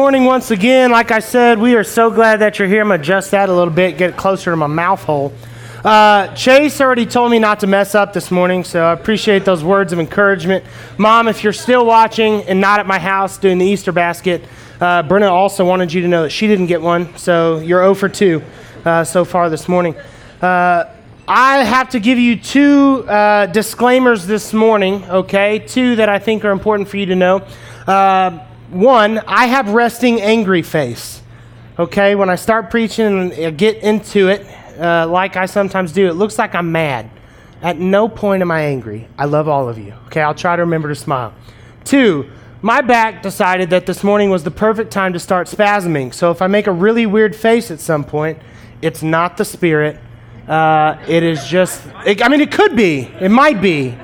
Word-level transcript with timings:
Morning 0.00 0.24
once 0.24 0.50
again. 0.50 0.90
Like 0.90 1.10
I 1.10 1.18
said, 1.18 1.58
we 1.58 1.74
are 1.74 1.84
so 1.84 2.10
glad 2.10 2.38
that 2.38 2.58
you're 2.58 2.66
here. 2.66 2.80
I'm 2.80 2.88
gonna 2.88 3.02
adjust 3.02 3.32
that 3.32 3.50
a 3.50 3.54
little 3.54 3.72
bit, 3.72 3.98
get 3.98 4.16
closer 4.16 4.50
to 4.50 4.56
my 4.56 4.66
mouth 4.66 5.04
hole. 5.04 5.30
Uh, 5.84 6.34
Chase 6.34 6.80
already 6.80 7.04
told 7.04 7.30
me 7.30 7.38
not 7.38 7.60
to 7.60 7.66
mess 7.66 7.94
up 7.94 8.14
this 8.14 8.30
morning, 8.30 8.64
so 8.64 8.82
I 8.82 8.92
appreciate 8.94 9.44
those 9.44 9.62
words 9.62 9.92
of 9.92 10.00
encouragement. 10.00 10.64
Mom, 10.96 11.28
if 11.28 11.44
you're 11.44 11.52
still 11.52 11.84
watching 11.84 12.42
and 12.44 12.62
not 12.62 12.80
at 12.80 12.86
my 12.86 12.98
house 12.98 13.36
doing 13.36 13.58
the 13.58 13.66
Easter 13.66 13.92
basket, 13.92 14.42
uh, 14.80 15.02
Brenna 15.02 15.30
also 15.30 15.66
wanted 15.66 15.92
you 15.92 16.00
to 16.00 16.08
know 16.08 16.22
that 16.22 16.30
she 16.30 16.46
didn't 16.46 16.66
get 16.66 16.80
one, 16.80 17.14
so 17.18 17.58
you're 17.58 17.82
0 17.82 17.94
for 17.94 18.08
2 18.08 18.42
uh, 18.86 19.04
so 19.04 19.26
far 19.26 19.50
this 19.50 19.68
morning. 19.68 19.94
Uh, 20.40 20.84
I 21.28 21.62
have 21.62 21.90
to 21.90 22.00
give 22.00 22.18
you 22.18 22.36
two 22.36 23.04
uh, 23.06 23.46
disclaimers 23.46 24.26
this 24.26 24.54
morning, 24.54 25.04
okay? 25.04 25.58
Two 25.58 25.96
that 25.96 26.08
I 26.08 26.18
think 26.18 26.42
are 26.46 26.52
important 26.52 26.88
for 26.88 26.96
you 26.96 27.04
to 27.04 27.14
know. 27.16 27.46
One, 28.70 29.18
I 29.26 29.46
have 29.46 29.70
resting 29.70 30.20
angry 30.20 30.62
face. 30.62 31.22
Okay, 31.76 32.14
when 32.14 32.30
I 32.30 32.36
start 32.36 32.70
preaching 32.70 33.32
and 33.32 33.58
get 33.58 33.78
into 33.78 34.28
it, 34.28 34.46
uh, 34.78 35.08
like 35.08 35.34
I 35.36 35.46
sometimes 35.46 35.90
do, 35.92 36.06
it 36.08 36.14
looks 36.14 36.38
like 36.38 36.54
I'm 36.54 36.70
mad. 36.70 37.10
At 37.62 37.78
no 37.78 38.08
point 38.08 38.42
am 38.42 38.50
I 38.52 38.62
angry. 38.62 39.08
I 39.18 39.24
love 39.24 39.48
all 39.48 39.68
of 39.68 39.76
you. 39.76 39.92
Okay, 40.06 40.22
I'll 40.22 40.34
try 40.34 40.54
to 40.54 40.62
remember 40.62 40.88
to 40.88 40.94
smile. 40.94 41.34
Two, 41.82 42.30
my 42.62 42.80
back 42.80 43.22
decided 43.22 43.70
that 43.70 43.86
this 43.86 44.04
morning 44.04 44.30
was 44.30 44.44
the 44.44 44.52
perfect 44.52 44.92
time 44.92 45.14
to 45.14 45.18
start 45.18 45.48
spasming. 45.48 46.14
So 46.14 46.30
if 46.30 46.40
I 46.40 46.46
make 46.46 46.68
a 46.68 46.72
really 46.72 47.06
weird 47.06 47.34
face 47.34 47.72
at 47.72 47.80
some 47.80 48.04
point, 48.04 48.38
it's 48.82 49.02
not 49.02 49.36
the 49.36 49.44
spirit. 49.44 49.98
Uh, 50.46 50.96
it 51.08 51.24
is 51.24 51.44
just, 51.46 51.82
it, 52.06 52.24
I 52.24 52.28
mean, 52.28 52.40
it 52.40 52.52
could 52.52 52.76
be, 52.76 53.10
it 53.20 53.30
might 53.30 53.60
be, 53.60 53.96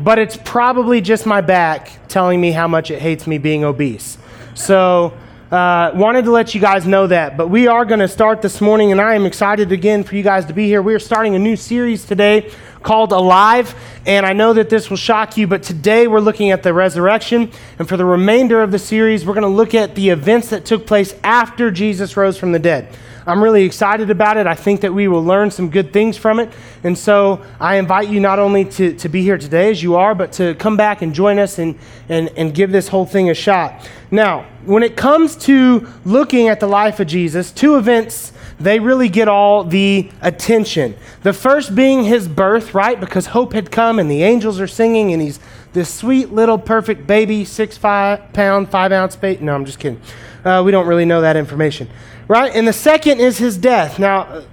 but 0.00 0.18
it's 0.18 0.36
probably 0.36 1.00
just 1.00 1.26
my 1.26 1.40
back 1.40 1.90
telling 2.08 2.40
me 2.40 2.52
how 2.52 2.68
much 2.68 2.90
it 2.90 3.00
hates 3.00 3.26
me 3.26 3.38
being 3.38 3.64
obese. 3.64 4.18
So, 4.54 5.12
uh, 5.50 5.92
wanted 5.94 6.26
to 6.26 6.30
let 6.30 6.54
you 6.54 6.60
guys 6.60 6.86
know 6.86 7.06
that. 7.06 7.38
But 7.38 7.48
we 7.48 7.68
are 7.68 7.86
going 7.86 8.00
to 8.00 8.08
start 8.08 8.42
this 8.42 8.60
morning, 8.60 8.92
and 8.92 9.00
I 9.00 9.14
am 9.14 9.24
excited 9.24 9.72
again 9.72 10.04
for 10.04 10.14
you 10.14 10.22
guys 10.22 10.44
to 10.46 10.52
be 10.52 10.66
here. 10.66 10.82
We 10.82 10.94
are 10.94 10.98
starting 10.98 11.34
a 11.34 11.38
new 11.38 11.56
series 11.56 12.04
today 12.04 12.50
called 12.82 13.12
Alive, 13.12 13.74
and 14.04 14.26
I 14.26 14.34
know 14.34 14.52
that 14.52 14.68
this 14.68 14.90
will 14.90 14.98
shock 14.98 15.38
you, 15.38 15.46
but 15.46 15.62
today 15.62 16.06
we're 16.06 16.20
looking 16.20 16.50
at 16.50 16.62
the 16.62 16.74
resurrection. 16.74 17.50
And 17.78 17.88
for 17.88 17.96
the 17.96 18.04
remainder 18.04 18.62
of 18.62 18.72
the 18.72 18.78
series, 18.78 19.24
we're 19.24 19.34
going 19.34 19.42
to 19.42 19.48
look 19.48 19.74
at 19.74 19.94
the 19.94 20.10
events 20.10 20.50
that 20.50 20.66
took 20.66 20.86
place 20.86 21.14
after 21.24 21.70
Jesus 21.70 22.14
rose 22.14 22.36
from 22.36 22.52
the 22.52 22.58
dead. 22.58 22.88
I'm 23.28 23.42
really 23.42 23.64
excited 23.64 24.08
about 24.08 24.38
it. 24.38 24.46
I 24.46 24.54
think 24.54 24.80
that 24.80 24.94
we 24.94 25.06
will 25.06 25.22
learn 25.22 25.50
some 25.50 25.68
good 25.68 25.92
things 25.92 26.16
from 26.16 26.40
it. 26.40 26.50
And 26.82 26.96
so 26.96 27.44
I 27.60 27.76
invite 27.76 28.08
you 28.08 28.20
not 28.20 28.38
only 28.38 28.64
to, 28.64 28.94
to 28.94 29.08
be 29.10 29.20
here 29.20 29.36
today 29.36 29.70
as 29.70 29.82
you 29.82 29.96
are, 29.96 30.14
but 30.14 30.32
to 30.32 30.54
come 30.54 30.78
back 30.78 31.02
and 31.02 31.14
join 31.14 31.38
us 31.38 31.58
and, 31.58 31.78
and, 32.08 32.30
and 32.38 32.54
give 32.54 32.72
this 32.72 32.88
whole 32.88 33.04
thing 33.04 33.28
a 33.28 33.34
shot. 33.34 33.86
Now, 34.10 34.46
when 34.64 34.82
it 34.82 34.96
comes 34.96 35.36
to 35.44 35.86
looking 36.06 36.48
at 36.48 36.58
the 36.58 36.66
life 36.66 37.00
of 37.00 37.06
Jesus, 37.06 37.52
two 37.52 37.76
events 37.76 38.32
they 38.60 38.80
really 38.80 39.08
get 39.08 39.28
all 39.28 39.62
the 39.62 40.10
attention. 40.20 40.96
The 41.22 41.32
first 41.32 41.76
being 41.76 42.02
his 42.04 42.26
birth, 42.26 42.74
right? 42.74 42.98
Because 42.98 43.26
hope 43.26 43.52
had 43.52 43.70
come 43.70 43.98
and 43.98 44.10
the 44.10 44.24
angels 44.24 44.58
are 44.58 44.66
singing 44.66 45.12
and 45.12 45.22
he's 45.22 45.38
this 45.72 45.92
sweet 45.92 46.32
little 46.32 46.58
perfect 46.58 47.06
baby, 47.06 47.44
six 47.44 47.76
five 47.76 48.32
pound, 48.32 48.70
five 48.70 48.92
ounce 48.92 49.16
baby. 49.16 49.44
No, 49.44 49.54
I'm 49.54 49.64
just 49.64 49.78
kidding. 49.78 50.00
Uh, 50.44 50.62
we 50.64 50.70
don't 50.70 50.86
really 50.86 51.04
know 51.04 51.20
that 51.20 51.36
information 51.36 51.88
right? 52.28 52.54
And 52.54 52.68
the 52.68 52.72
second 52.72 53.20
is 53.20 53.38
his 53.38 53.58
death. 53.58 53.98
Now, 53.98 54.44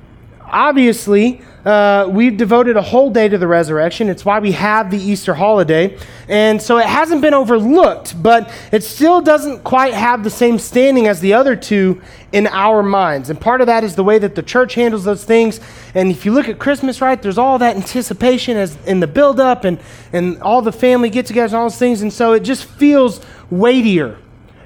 obviously, 0.42 1.42
uh, 1.66 2.08
we've 2.12 2.38
devoted 2.38 2.78
a 2.78 2.82
whole 2.82 3.10
day 3.10 3.28
to 3.28 3.38
the 3.38 3.48
resurrection. 3.48 4.08
It's 4.08 4.24
why 4.24 4.40
we 4.40 4.52
have 4.52 4.92
the 4.92 4.98
Easter 4.98 5.34
holiday. 5.34 5.98
And 6.28 6.62
so 6.62 6.78
it 6.78 6.86
hasn't 6.86 7.22
been 7.22 7.34
overlooked, 7.34 8.22
but 8.22 8.52
it 8.72 8.84
still 8.84 9.20
doesn't 9.20 9.64
quite 9.64 9.94
have 9.94 10.24
the 10.24 10.30
same 10.30 10.60
standing 10.60 11.08
as 11.08 11.22
the 11.22 11.34
other 11.34 11.56
two 11.56 12.02
in 12.32 12.46
our 12.48 12.84
minds. 12.84 13.30
And 13.30 13.42
part 13.42 13.62
of 13.62 13.68
that 13.68 13.84
is 13.84 13.96
the 13.96 14.04
way 14.04 14.20
that 14.20 14.36
the 14.36 14.44
church 14.44 14.76
handles 14.76 15.06
those 15.06 15.24
things. 15.24 15.60
And 15.96 16.12
if 16.12 16.26
you 16.26 16.34
look 16.34 16.50
at 16.50 16.60
Christmas, 16.60 17.02
right, 17.02 17.20
there's 17.20 17.40
all 17.40 17.58
that 17.58 17.76
anticipation 17.76 18.58
as 18.58 18.78
in 18.86 19.00
the 19.00 19.08
build-up 19.08 19.64
and, 19.64 19.80
and 20.14 20.40
all 20.44 20.62
the 20.62 20.72
family 20.72 21.10
get-togethers 21.10 21.46
and 21.46 21.56
all 21.56 21.64
those 21.64 21.80
things. 21.80 22.02
And 22.04 22.14
so 22.14 22.34
it 22.34 22.42
just 22.42 22.66
feels 22.66 23.22
weightier 23.50 24.20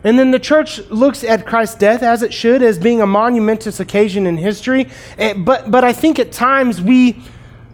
and 0.03 0.17
then 0.17 0.31
the 0.31 0.39
church 0.39 0.79
looks 0.89 1.23
at 1.23 1.45
Christ's 1.45 1.75
death, 1.75 2.03
as 2.03 2.23
it 2.23 2.33
should, 2.33 2.61
as 2.61 2.79
being 2.79 3.01
a 3.01 3.07
monumentous 3.07 3.79
occasion 3.79 4.25
in 4.25 4.37
history. 4.37 4.89
Eh, 5.17 5.33
but, 5.33 5.69
but 5.69 5.83
I 5.83 5.93
think 5.93 6.19
at 6.19 6.31
times 6.31 6.81
we 6.81 7.21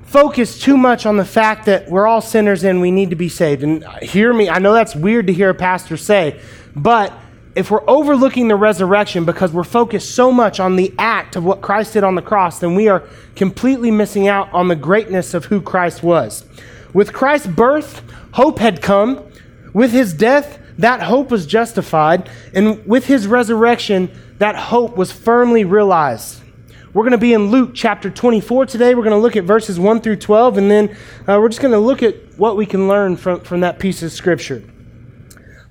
focus 0.03 0.59
too 0.59 0.77
much 0.77 1.05
on 1.05 1.17
the 1.17 1.25
fact 1.25 1.65
that 1.65 1.89
we're 1.89 2.07
all 2.07 2.21
sinners 2.21 2.63
and 2.63 2.81
we 2.81 2.91
need 2.91 3.09
to 3.09 3.15
be 3.15 3.29
saved. 3.29 3.63
And 3.63 3.85
hear 4.01 4.33
me, 4.33 4.49
I 4.49 4.59
know 4.59 4.73
that's 4.73 4.95
weird 4.95 5.27
to 5.27 5.33
hear 5.33 5.49
a 5.49 5.55
pastor 5.55 5.97
say, 5.97 6.39
but 6.75 7.13
if 7.55 7.71
we're 7.71 7.87
overlooking 7.89 8.47
the 8.47 8.55
resurrection 8.55 9.23
because 9.25 9.51
we're 9.51 9.63
focused 9.63 10.13
so 10.13 10.31
much 10.31 10.59
on 10.59 10.75
the 10.75 10.93
act 10.99 11.35
of 11.35 11.45
what 11.45 11.61
Christ 11.61 11.93
did 11.93 12.03
on 12.03 12.15
the 12.15 12.21
cross, 12.21 12.59
then 12.59 12.75
we 12.75 12.89
are 12.89 13.03
completely 13.35 13.91
missing 13.91 14.27
out 14.27 14.51
on 14.53 14.67
the 14.67 14.75
greatness 14.75 15.33
of 15.33 15.45
who 15.45 15.61
Christ 15.61 16.03
was. 16.03 16.45
With 16.93 17.13
Christ's 17.13 17.47
birth, 17.47 18.01
hope 18.33 18.59
had 18.59 18.81
come. 18.81 19.23
With 19.73 19.91
his 19.91 20.13
death, 20.13 20.59
that 20.77 21.01
hope 21.01 21.31
was 21.31 21.45
justified. 21.45 22.29
And 22.53 22.85
with 22.85 23.05
his 23.05 23.27
resurrection, 23.27 24.11
that 24.39 24.55
hope 24.55 24.97
was 24.97 25.11
firmly 25.11 25.63
realized. 25.63 26.41
We're 26.93 27.03
going 27.03 27.11
to 27.11 27.17
be 27.17 27.33
in 27.33 27.51
Luke 27.51 27.71
chapter 27.73 28.09
24 28.09 28.67
today. 28.67 28.95
We're 28.95 29.03
going 29.03 29.11
to 29.11 29.17
look 29.17 29.35
at 29.35 29.43
verses 29.43 29.79
1 29.79 30.01
through 30.01 30.15
12, 30.15 30.57
and 30.57 30.71
then 30.71 30.89
uh, 31.27 31.37
we're 31.41 31.49
just 31.49 31.61
going 31.61 31.73
to 31.73 31.79
look 31.79 32.01
at 32.01 32.15
what 32.37 32.55
we 32.55 32.65
can 32.65 32.87
learn 32.87 33.17
from, 33.17 33.41
from 33.41 33.59
that 33.61 33.79
piece 33.79 34.01
of 34.01 34.13
scripture. 34.13 34.63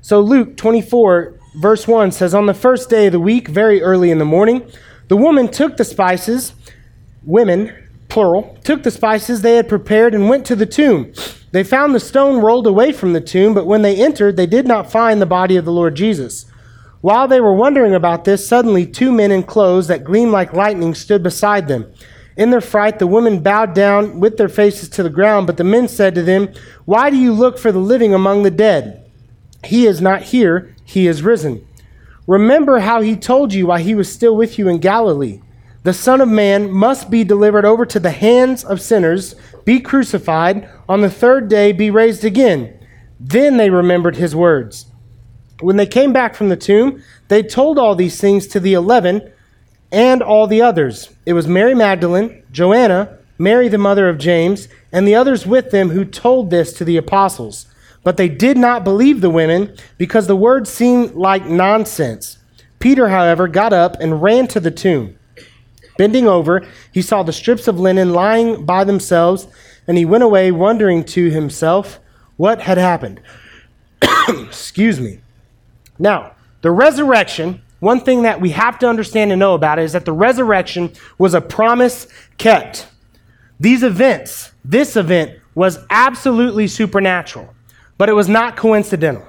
So, 0.03 0.21
Luke 0.21 0.59
24, 0.59 1.41
verse 1.57 1.89
1 1.89 2.13
says, 2.13 2.35
On 2.35 2.45
the 2.45 2.53
first 2.53 2.91
day 2.91 3.07
of 3.07 3.13
the 3.13 3.21
week, 3.21 3.49
very 3.49 3.81
early 3.81 4.11
in 4.11 4.19
the 4.19 4.27
morning, 4.27 4.71
the 5.09 5.17
woman 5.17 5.49
took 5.49 5.79
the 5.79 5.85
spices, 5.85 6.53
women, 7.23 7.84
plural, 8.15 8.57
took 8.63 8.85
the 8.85 8.91
spices 8.93 9.43
they 9.43 9.57
had 9.57 9.69
prepared 9.69 10.15
and 10.15 10.29
went 10.29 10.47
to 10.47 10.55
the 10.55 10.65
tomb. 10.65 11.13
They 11.51 11.65
found 11.65 11.95
the 11.95 12.01
stone 12.01 12.41
rolled 12.41 12.67
away 12.67 12.93
from 12.93 13.13
the 13.13 13.21
tomb, 13.21 13.55
but 13.55 13.67
when 13.67 13.83
they 13.83 13.97
entered, 13.97 14.37
they 14.37 14.47
did 14.47 14.67
not 14.67 14.91
find 14.91 15.21
the 15.21 15.27
body 15.27 15.57
of 15.57 15.65
the 15.65 15.73
Lord 15.73 15.97
Jesus. 15.97 16.47
While 17.01 17.29
they 17.29 17.41
were 17.41 17.53
wondering 17.53 17.93
about 17.93 18.25
this, 18.25 18.49
suddenly 18.49 18.87
two 18.87 19.13
men 19.13 19.33
in 19.33 19.43
clothes 19.43 19.89
that 19.89 20.05
gleamed 20.05 20.31
like 20.31 20.55
lightning 20.55 20.95
stood 20.95 21.23
beside 21.25 21.69
them. 21.69 21.93
In 22.37 22.51
their 22.51 22.61
fright, 22.61 22.99
the 22.99 23.07
women 23.07 23.43
bowed 23.43 23.75
down 23.75 24.21
with 24.21 24.37
their 24.37 24.49
faces 24.49 24.89
to 24.91 25.03
the 25.03 25.11
ground, 25.11 25.47
but 25.47 25.57
the 25.57 25.65
men 25.65 25.89
said 25.89 26.15
to 26.15 26.23
them, 26.23 26.49
Why 26.85 27.11
do 27.11 27.17
you 27.17 27.33
look 27.33 27.59
for 27.59 27.73
the 27.73 27.79
living 27.81 28.15
among 28.15 28.43
the 28.43 28.51
dead? 28.51 29.05
He 29.65 29.87
is 29.87 30.01
not 30.01 30.23
here, 30.23 30.75
he 30.85 31.09
is 31.09 31.23
risen. 31.23 31.67
Remember 32.27 32.79
how 32.79 33.01
he 33.01 33.17
told 33.17 33.53
you 33.53 33.67
while 33.67 33.79
he 33.79 33.95
was 33.95 34.11
still 34.11 34.37
with 34.37 34.59
you 34.59 34.69
in 34.69 34.79
Galilee. 34.79 35.41
The 35.85 35.93
Son 35.93 36.23
of 36.23 36.31
Man 36.31 36.71
must 36.71 37.11
be 37.11 37.25
delivered 37.25 37.67
over 37.67 37.85
to 37.85 38.01
the 38.01 38.11
hands 38.11 38.65
of 38.65 38.81
sinners, 38.81 39.35
be 39.67 39.81
crucified, 39.81 40.67
on 40.89 41.03
the 41.03 41.11
third 41.11 41.51
day 41.51 41.73
be 41.73 41.91
raised 41.91 42.25
again. 42.25 42.79
Then 43.21 43.59
they 43.59 43.69
remembered 43.69 44.17
his 44.17 44.35
words. 44.35 44.87
When 45.61 45.77
they 45.77 45.87
came 45.87 46.11
back 46.11 46.35
from 46.35 46.49
the 46.49 46.57
tomb, 46.57 47.03
they 47.29 47.43
told 47.43 47.79
all 47.79 47.95
these 47.95 48.19
things 48.19 48.47
to 48.49 48.61
the 48.61 48.73
eleven 48.73 49.31
and 49.93 50.23
all 50.23 50.47
the 50.47 50.63
others. 50.63 51.15
It 51.27 51.35
was 51.35 51.47
Mary 51.47 51.75
Magdalene, 51.75 52.43
Joanna, 52.51 53.19
Mary 53.37 53.69
the 53.69 53.77
mother 53.77 54.09
of 54.09 54.17
James, 54.17 54.69
and 54.91 55.07
the 55.07 55.15
others 55.15 55.47
with 55.47 55.71
them 55.71 55.91
who 55.91 56.07
told 56.07 56.49
this 56.49 56.73
to 56.73 56.87
the 56.87 56.97
apostles. 56.97 57.67
But 58.03 58.17
they 58.17 58.31
did 58.31 58.57
not 58.57 58.85
believe 58.85 59.21
the 59.21 59.29
women 59.29 59.77
because 59.99 60.29
the 60.29 60.37
words 60.37 60.71
seemed 60.71 61.15
like 61.15 61.45
nonsense. 61.45 62.39
Peter, 62.79 63.11
however, 63.11 63.49
got 63.49 63.75
up 63.75 64.01
and 64.01 64.23
ran 64.23 64.47
to 64.49 64.61
the 64.61 64.71
tomb. 64.71 65.19
Bending 65.97 66.27
over, 66.27 66.67
he 66.93 67.03
saw 67.03 67.23
the 67.23 67.33
strips 67.33 67.69
of 67.69 67.79
linen 67.79 68.13
lying 68.13 68.65
by 68.65 68.85
themselves, 68.85 69.47
and 69.87 69.97
he 69.97 70.05
went 70.05 70.25
away 70.25 70.51
wondering 70.51 71.05
to 71.05 71.31
himself 71.31 72.01
what 72.37 72.61
had 72.63 72.79
happened. 72.79 73.21
Excuse 74.29 75.01
me. 75.01 75.21
Now, 75.99 76.33
the 76.63 76.71
resurrection, 76.71 77.63
one 77.79 78.01
thing 78.01 78.23
that 78.23 78.41
we 78.41 78.51
have 78.51 78.79
to 78.81 78.89
understand 78.89 79.31
and 79.31 79.39
know 79.39 79.55
about 79.55 79.79
it 79.79 79.83
is 79.83 79.93
that 79.93 80.05
the 80.05 80.13
resurrection 80.13 80.93
was 81.19 81.35
a 81.35 81.41
promise 81.41 82.09
kept. 82.39 82.89
These 83.61 83.83
events, 83.83 84.53
this 84.65 84.97
event, 84.97 85.39
was 85.55 85.79
absolutely 85.91 86.67
supernatural, 86.67 87.55
but 87.99 88.09
it 88.09 88.15
was 88.15 88.29
not 88.29 88.57
coincidental. 88.57 89.27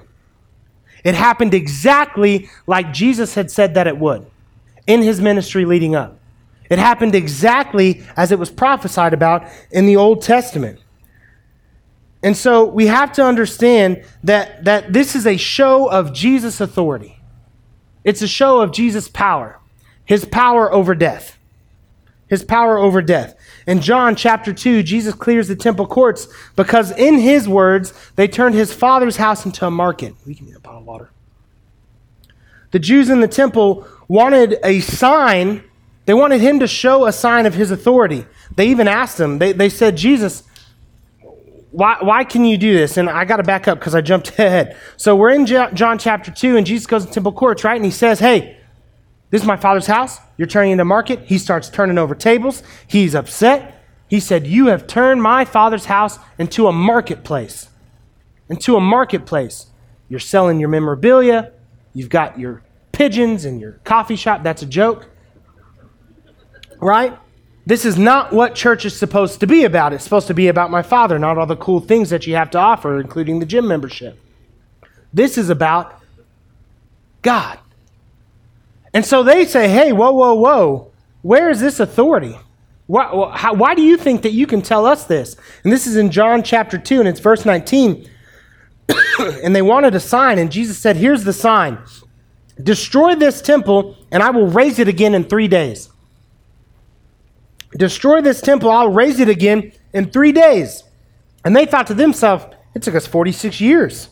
It 1.04 1.14
happened 1.14 1.54
exactly 1.54 2.50
like 2.66 2.92
Jesus 2.92 3.36
had 3.36 3.52
said 3.52 3.76
that 3.76 3.86
it 3.86 3.98
would 3.98 4.26
in 4.88 5.04
his 5.04 5.22
ministry 5.22 5.66
leading 5.66 5.94
up. 5.94 6.20
It 6.70 6.80
happened 6.80 7.16
exactly 7.16 8.04
as 8.16 8.32
it 8.32 8.40
was 8.40 8.50
prophesied 8.50 9.14
about 9.14 9.48
in 9.72 9.86
the 9.86 9.96
Old 9.96 10.22
Testament. 10.22 10.80
And 12.24 12.36
so 12.36 12.66
we 12.66 12.88
have 12.88 13.12
to 13.14 13.24
understand 13.24 14.04
that, 14.24 14.64
that 14.66 14.92
this 14.94 15.16
is 15.16 15.28
a 15.28 15.38
show 15.38 15.88
of 15.88 16.12
Jesus' 16.14 16.60
authority. 16.60 17.20
It's 18.04 18.22
a 18.22 18.28
show 18.28 18.62
of 18.62 18.72
Jesus' 18.72 19.08
power, 19.08 19.60
his 20.06 20.26
power 20.26 20.72
over 20.72 20.96
death. 20.96 21.38
His 22.28 22.44
power 22.44 22.80
over 22.80 23.04
death. 23.04 23.36
In 23.68 23.82
John 23.82 24.16
chapter 24.16 24.52
2, 24.52 24.82
Jesus 24.82 25.14
clears 25.14 25.48
the 25.48 25.56
temple 25.56 25.86
courts 25.86 26.28
because, 26.56 26.90
in 26.92 27.20
his 27.20 27.48
words, 27.48 27.94
they 28.16 28.28
turned 28.28 28.56
his 28.56 28.74
father's 28.74 29.18
house 29.18 29.46
into 29.46 29.66
a 29.66 29.72
market. 29.72 30.16
We 30.26 30.34
can 30.34 30.48
get 30.48 30.56
a 30.56 30.60
bottle 30.60 30.80
of 30.80 30.88
water. 30.88 31.12
the 32.72 32.80
Jews 32.80 33.10
in 33.10 33.22
the 33.22 33.28
temple 33.28 33.88
wanted 34.08 34.58
a 34.64 34.80
sign. 34.80 35.64
They 36.06 36.14
wanted 36.14 36.42
him 36.42 36.60
to 36.60 36.68
show 36.68 37.06
a 37.06 37.12
sign 37.12 37.46
of 37.46 37.56
his 37.56 37.72
authority. 37.72 38.26
They 38.56 38.68
even 38.68 38.88
asked 38.88 39.20
him, 39.20 39.40
they, 39.40 39.54
they 39.54 39.70
said, 39.70 39.98
Jesus, 39.98 40.44
why, 41.72 41.98
why 42.00 42.24
can 42.24 42.46
you 42.46 42.58
do 42.58 42.74
this? 42.74 42.96
And 42.98 43.10
I 43.10 43.26
got 43.26 43.38
to 43.38 43.44
back 43.44 43.68
up 43.68 43.80
because 43.80 43.96
I 43.96 44.02
jumped 44.02 44.30
ahead. 44.40 44.78
So 44.98 45.16
we're 45.16 45.32
in 45.32 45.46
John 45.46 45.98
chapter 45.98 46.32
2, 46.32 46.58
and 46.58 46.66
Jesus 46.66 46.88
goes 46.88 47.06
to 47.06 47.12
temple 47.12 47.34
courts, 47.34 47.64
right? 47.64 47.76
And 47.76 47.86
he 47.86 47.92
says, 47.92 48.20
Hey, 48.20 48.58
this 49.30 49.42
is 49.42 49.48
my 49.48 49.58
father's 49.58 49.88
house. 49.88 50.20
You're 50.38 50.48
turning 50.48 50.72
into 50.72 50.86
market. 50.86 51.22
He 51.26 51.38
starts 51.38 51.70
turning 51.70 51.98
over 51.98 52.16
tables. 52.16 52.64
He's 52.88 53.16
upset. 53.16 53.84
He 54.08 54.20
said, 54.20 54.46
You 54.48 54.68
have 54.68 54.88
turned 54.88 55.22
my 55.22 55.44
father's 55.44 55.86
house 55.86 56.20
into 56.38 56.68
a 56.68 56.72
marketplace. 56.72 57.70
Into 58.48 58.78
a 58.78 58.82
marketplace. 58.82 59.68
You're 60.08 60.20
selling 60.20 60.60
your 60.60 60.70
memorabilia. 60.70 61.52
You've 61.94 62.10
got 62.10 62.40
your 62.40 62.62
pigeons 62.92 63.44
and 63.44 63.60
your 63.60 63.74
coffee 63.84 64.16
shop. 64.16 64.44
That's 64.44 64.62
a 64.62 64.68
joke. 64.68 65.10
Right? 66.80 67.18
This 67.66 67.84
is 67.84 67.98
not 67.98 68.32
what 68.32 68.54
church 68.54 68.86
is 68.86 68.96
supposed 68.96 69.40
to 69.40 69.48
be 69.48 69.64
about. 69.64 69.92
It's 69.92 70.04
supposed 70.04 70.28
to 70.28 70.34
be 70.34 70.48
about 70.48 70.70
my 70.70 70.84
Father, 70.84 71.18
not 71.18 71.38
all 71.38 71.48
the 71.48 71.56
cool 71.56 71.80
things 71.80 72.12
that 72.12 72.28
you 72.28 72.36
have 72.36 72.52
to 72.52 72.60
offer, 72.60 73.00
including 73.00 73.40
the 73.40 73.46
gym 73.46 73.68
membership. 73.68 74.20
This 75.14 75.38
is 75.38 75.50
about 75.50 76.00
God. 77.22 77.58
And 78.94 79.04
so 79.06 79.24
they 79.24 79.46
say, 79.46 79.68
hey, 79.68 79.92
whoa, 79.94 80.12
whoa, 80.12 80.36
whoa, 80.36 80.92
where 81.22 81.50
is 81.50 81.60
this 81.60 81.80
authority? 81.80 82.38
Why, 82.88 83.32
how, 83.34 83.54
why 83.56 83.74
do 83.74 83.82
you 83.82 83.98
think 83.98 84.22
that 84.22 84.32
you 84.32 84.46
can 84.46 84.62
tell 84.62 84.86
us 84.86 85.06
this? 85.06 85.36
And 85.64 85.74
this 85.74 85.88
is 85.88 85.96
in 85.96 86.12
John 86.12 86.44
chapter 86.44 86.78
2, 86.78 87.00
and 87.00 87.08
it's 87.08 87.20
verse 87.20 87.46
19. 87.46 88.08
and 89.20 89.56
they 89.56 89.64
wanted 89.64 89.96
a 89.96 90.00
sign, 90.00 90.38
and 90.38 90.52
Jesus 90.52 90.78
said, 90.78 90.98
Here's 90.98 91.24
the 91.24 91.34
sign 91.34 91.80
Destroy 92.62 93.16
this 93.16 93.42
temple, 93.42 93.98
and 94.12 94.22
I 94.22 94.30
will 94.30 94.48
raise 94.48 94.80
it 94.80 94.88
again 94.88 95.16
in 95.16 95.24
three 95.24 95.48
days. 95.48 95.90
Destroy 97.72 98.22
this 98.22 98.42
temple, 98.42 98.70
I'll 98.70 98.92
raise 98.92 99.20
it 99.20 99.30
again 99.30 99.72
in 99.94 100.10
three 100.10 100.32
days. 100.32 100.84
And 101.44 101.56
they 101.56 101.66
thought 101.66 101.88
to 101.88 101.94
themselves, 101.94 102.46
it 102.74 102.82
took 102.82 102.96
us 102.96 103.08
46 103.08 103.62
years 103.62 104.10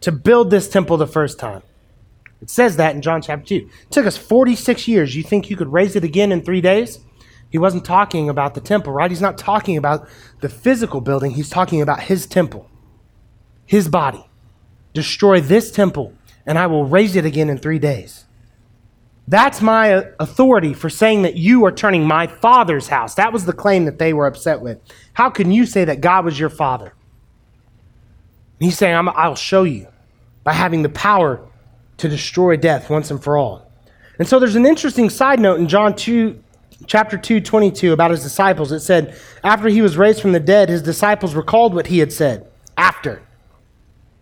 to 0.00 0.12
build 0.12 0.50
this 0.50 0.68
temple 0.68 0.96
the 0.96 1.06
first 1.06 1.38
time. 1.38 1.62
It 2.40 2.50
says 2.50 2.76
that 2.76 2.94
in 2.94 3.02
John 3.02 3.20
chapter 3.20 3.44
2. 3.44 3.56
It 3.56 3.90
took 3.90 4.06
us 4.06 4.16
46 4.16 4.86
years. 4.86 5.16
You 5.16 5.22
think 5.22 5.50
you 5.50 5.56
could 5.56 5.72
raise 5.72 5.96
it 5.96 6.04
again 6.04 6.30
in 6.30 6.42
three 6.42 6.60
days? 6.60 7.00
He 7.50 7.58
wasn't 7.58 7.84
talking 7.84 8.28
about 8.28 8.54
the 8.54 8.60
temple, 8.60 8.92
right? 8.92 9.10
He's 9.10 9.20
not 9.20 9.38
talking 9.38 9.76
about 9.76 10.06
the 10.40 10.48
physical 10.48 11.00
building. 11.00 11.32
He's 11.32 11.48
talking 11.48 11.80
about 11.80 12.02
his 12.02 12.26
temple, 12.26 12.70
his 13.64 13.88
body. 13.88 14.24
Destroy 14.92 15.40
this 15.40 15.70
temple, 15.70 16.12
and 16.46 16.58
I 16.58 16.66
will 16.66 16.84
raise 16.84 17.16
it 17.16 17.24
again 17.24 17.48
in 17.48 17.58
three 17.58 17.78
days. 17.78 18.26
That's 19.28 19.60
my 19.60 19.92
uh, 19.92 20.10
authority 20.18 20.72
for 20.72 20.88
saying 20.88 21.20
that 21.22 21.36
you 21.36 21.66
are 21.66 21.72
turning 21.72 22.06
my 22.06 22.26
father's 22.26 22.88
house. 22.88 23.14
That 23.16 23.30
was 23.30 23.44
the 23.44 23.52
claim 23.52 23.84
that 23.84 23.98
they 23.98 24.14
were 24.14 24.26
upset 24.26 24.62
with. 24.62 24.80
How 25.12 25.28
can 25.28 25.52
you 25.52 25.66
say 25.66 25.84
that 25.84 26.00
God 26.00 26.24
was 26.24 26.40
your 26.40 26.48
father? 26.48 26.86
And 26.86 28.64
he's 28.64 28.78
saying, 28.78 28.96
I'll 29.14 29.34
show 29.34 29.64
you 29.64 29.86
by 30.44 30.54
having 30.54 30.82
the 30.82 30.88
power 30.88 31.46
to 31.98 32.08
destroy 32.08 32.56
death 32.56 32.88
once 32.88 33.10
and 33.10 33.22
for 33.22 33.36
all. 33.36 33.70
And 34.18 34.26
so 34.26 34.38
there's 34.38 34.56
an 34.56 34.64
interesting 34.64 35.10
side 35.10 35.40
note 35.40 35.60
in 35.60 35.68
John 35.68 35.94
2, 35.94 36.42
chapter 36.86 37.18
2, 37.18 37.42
22 37.42 37.92
about 37.92 38.10
his 38.10 38.22
disciples. 38.22 38.72
It 38.72 38.80
said, 38.80 39.14
after 39.44 39.68
he 39.68 39.82
was 39.82 39.98
raised 39.98 40.22
from 40.22 40.32
the 40.32 40.40
dead, 40.40 40.70
his 40.70 40.80
disciples 40.80 41.34
recalled 41.34 41.74
what 41.74 41.88
he 41.88 41.98
had 41.98 42.14
said. 42.14 42.50
After. 42.78 43.20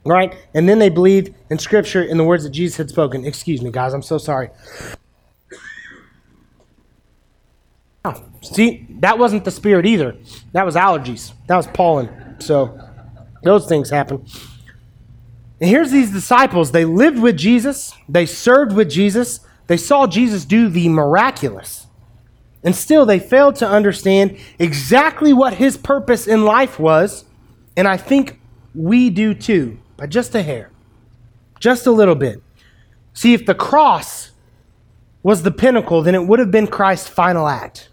Right? 0.06 0.36
And 0.54 0.68
then 0.68 0.78
they 0.78 0.88
believed 0.88 1.34
in 1.50 1.58
Scripture 1.58 2.02
in 2.02 2.16
the 2.16 2.24
words 2.24 2.44
that 2.44 2.50
Jesus 2.50 2.76
had 2.76 2.88
spoken. 2.88 3.24
Excuse 3.26 3.60
me, 3.60 3.72
guys, 3.72 3.92
I'm 3.92 4.02
so 4.02 4.18
sorry. 4.18 4.50
Oh, 8.04 8.24
see, 8.40 8.86
that 9.00 9.18
wasn't 9.18 9.44
the 9.44 9.50
Spirit 9.50 9.84
either. 9.84 10.16
That 10.52 10.64
was 10.64 10.76
allergies. 10.76 11.32
That 11.48 11.56
was 11.56 11.66
pollen. 11.66 12.36
So 12.38 12.78
those 13.42 13.66
things 13.66 13.90
happen. 13.90 14.24
And 15.60 15.70
here's 15.70 15.90
these 15.90 16.12
disciples. 16.12 16.70
They 16.70 16.84
lived 16.84 17.18
with 17.18 17.36
Jesus, 17.36 17.92
they 18.08 18.26
served 18.26 18.72
with 18.72 18.88
Jesus, 18.88 19.40
they 19.66 19.76
saw 19.76 20.06
Jesus 20.06 20.44
do 20.44 20.68
the 20.68 20.88
miraculous. 20.88 21.86
And 22.62 22.74
still, 22.74 23.06
they 23.06 23.18
failed 23.18 23.56
to 23.56 23.68
understand 23.68 24.38
exactly 24.58 25.32
what 25.32 25.54
his 25.54 25.76
purpose 25.76 26.26
in 26.26 26.44
life 26.44 26.78
was. 26.78 27.24
And 27.76 27.86
I 27.86 27.96
think 27.96 28.40
we 28.74 29.10
do 29.10 29.34
too 29.34 29.78
by 29.96 30.06
just 30.06 30.34
a 30.34 30.42
hair, 30.42 30.70
just 31.60 31.86
a 31.86 31.90
little 31.90 32.14
bit. 32.14 32.42
See, 33.14 33.34
if 33.34 33.46
the 33.46 33.54
cross 33.54 34.30
was 35.22 35.42
the 35.42 35.50
pinnacle, 35.50 36.02
then 36.02 36.14
it 36.14 36.26
would 36.26 36.38
have 36.38 36.50
been 36.50 36.66
Christ's 36.66 37.08
final 37.08 37.48
act. 37.48 37.88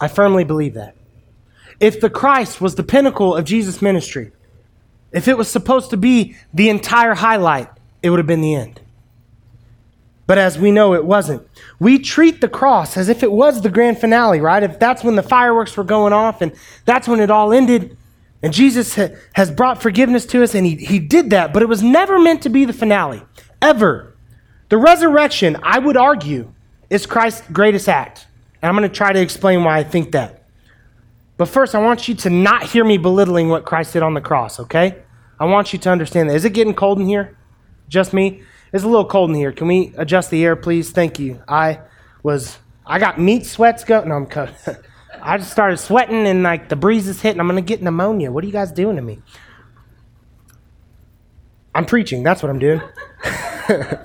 I 0.00 0.08
firmly 0.08 0.44
believe 0.44 0.74
that. 0.74 0.96
If 1.80 2.00
the 2.00 2.10
Christ 2.10 2.60
was 2.60 2.74
the 2.74 2.82
pinnacle 2.82 3.36
of 3.36 3.44
Jesus' 3.44 3.82
ministry, 3.82 4.32
if 5.12 5.28
it 5.28 5.38
was 5.38 5.48
supposed 5.48 5.90
to 5.90 5.96
be 5.96 6.36
the 6.52 6.68
entire 6.70 7.14
highlight, 7.14 7.68
it 8.02 8.10
would 8.10 8.18
have 8.18 8.26
been 8.26 8.40
the 8.40 8.54
end. 8.54 8.80
But 10.26 10.38
as 10.38 10.58
we 10.58 10.70
know, 10.70 10.94
it 10.94 11.04
wasn't. 11.04 11.46
We 11.78 11.98
treat 11.98 12.40
the 12.40 12.48
cross 12.48 12.96
as 12.96 13.08
if 13.08 13.22
it 13.22 13.30
was 13.30 13.60
the 13.60 13.68
grand 13.68 13.98
finale, 13.98 14.40
right? 14.40 14.62
If 14.62 14.78
that's 14.78 15.04
when 15.04 15.16
the 15.16 15.22
fireworks 15.22 15.76
were 15.76 15.84
going 15.84 16.12
off 16.12 16.40
and 16.40 16.52
that's 16.86 17.06
when 17.06 17.20
it 17.20 17.30
all 17.30 17.52
ended, 17.52 17.96
and 18.44 18.52
Jesus 18.52 18.94
ha- 18.94 19.08
has 19.32 19.50
brought 19.50 19.80
forgiveness 19.80 20.26
to 20.26 20.42
us, 20.42 20.54
and 20.54 20.66
he, 20.66 20.76
he 20.76 20.98
did 20.98 21.30
that, 21.30 21.54
but 21.54 21.62
it 21.62 21.66
was 21.66 21.82
never 21.82 22.18
meant 22.18 22.42
to 22.42 22.50
be 22.50 22.66
the 22.66 22.74
finale, 22.74 23.22
ever. 23.62 24.18
The 24.68 24.76
resurrection, 24.76 25.56
I 25.62 25.78
would 25.78 25.96
argue, 25.96 26.52
is 26.90 27.06
Christ's 27.06 27.42
greatest 27.50 27.88
act. 27.88 28.26
And 28.60 28.68
I'm 28.68 28.76
going 28.76 28.86
to 28.86 28.94
try 28.94 29.14
to 29.14 29.20
explain 29.20 29.64
why 29.64 29.78
I 29.78 29.82
think 29.82 30.12
that. 30.12 30.44
But 31.38 31.48
first, 31.48 31.74
I 31.74 31.78
want 31.78 32.06
you 32.06 32.14
to 32.16 32.28
not 32.28 32.64
hear 32.64 32.84
me 32.84 32.98
belittling 32.98 33.48
what 33.48 33.64
Christ 33.64 33.94
did 33.94 34.02
on 34.02 34.12
the 34.12 34.20
cross, 34.20 34.60
okay? 34.60 34.96
I 35.40 35.46
want 35.46 35.72
you 35.72 35.78
to 35.78 35.90
understand 35.90 36.28
that. 36.28 36.36
Is 36.36 36.44
it 36.44 36.52
getting 36.52 36.74
cold 36.74 37.00
in 37.00 37.06
here? 37.06 37.38
Just 37.88 38.12
me? 38.12 38.42
It's 38.74 38.84
a 38.84 38.88
little 38.88 39.06
cold 39.06 39.30
in 39.30 39.36
here. 39.36 39.52
Can 39.52 39.68
we 39.68 39.94
adjust 39.96 40.30
the 40.30 40.44
air, 40.44 40.54
please? 40.54 40.90
Thank 40.90 41.18
you. 41.18 41.42
I 41.48 41.80
was, 42.22 42.58
I 42.84 42.98
got 42.98 43.18
meat 43.18 43.46
sweats 43.46 43.84
going. 43.84 44.10
No, 44.10 44.16
I'm 44.16 44.26
cut. 44.26 44.52
I 45.24 45.38
just 45.38 45.50
started 45.50 45.78
sweating 45.78 46.26
and 46.26 46.42
like 46.42 46.68
the 46.68 46.76
breeze 46.76 47.08
is 47.08 47.20
hitting. 47.20 47.40
I'm 47.40 47.48
going 47.48 47.62
to 47.62 47.66
get 47.66 47.82
pneumonia. 47.82 48.30
What 48.30 48.44
are 48.44 48.46
you 48.46 48.52
guys 48.52 48.70
doing 48.70 48.96
to 48.96 49.02
me? 49.02 49.20
I'm 51.74 51.86
preaching. 51.86 52.22
That's 52.22 52.42
what 52.42 52.50
I'm 52.50 52.58
doing. 52.58 52.80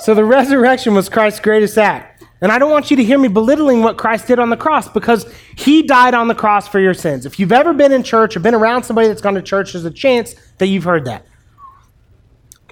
so 0.00 0.14
the 0.14 0.24
resurrection 0.24 0.94
was 0.94 1.10
Christ's 1.10 1.40
greatest 1.40 1.76
act. 1.76 2.24
And 2.40 2.50
I 2.50 2.58
don't 2.58 2.70
want 2.70 2.90
you 2.90 2.96
to 2.96 3.04
hear 3.04 3.18
me 3.18 3.28
belittling 3.28 3.82
what 3.82 3.98
Christ 3.98 4.26
did 4.26 4.38
on 4.38 4.48
the 4.48 4.56
cross 4.56 4.88
because 4.88 5.30
he 5.56 5.82
died 5.82 6.14
on 6.14 6.28
the 6.28 6.34
cross 6.34 6.66
for 6.66 6.80
your 6.80 6.94
sins. 6.94 7.26
If 7.26 7.38
you've 7.38 7.52
ever 7.52 7.74
been 7.74 7.92
in 7.92 8.02
church 8.02 8.36
or 8.36 8.40
been 8.40 8.54
around 8.54 8.84
somebody 8.84 9.08
that's 9.08 9.20
gone 9.20 9.34
to 9.34 9.42
church, 9.42 9.72
there's 9.72 9.84
a 9.84 9.90
chance 9.90 10.34
that 10.58 10.68
you've 10.68 10.84
heard 10.84 11.04
that. 11.04 11.26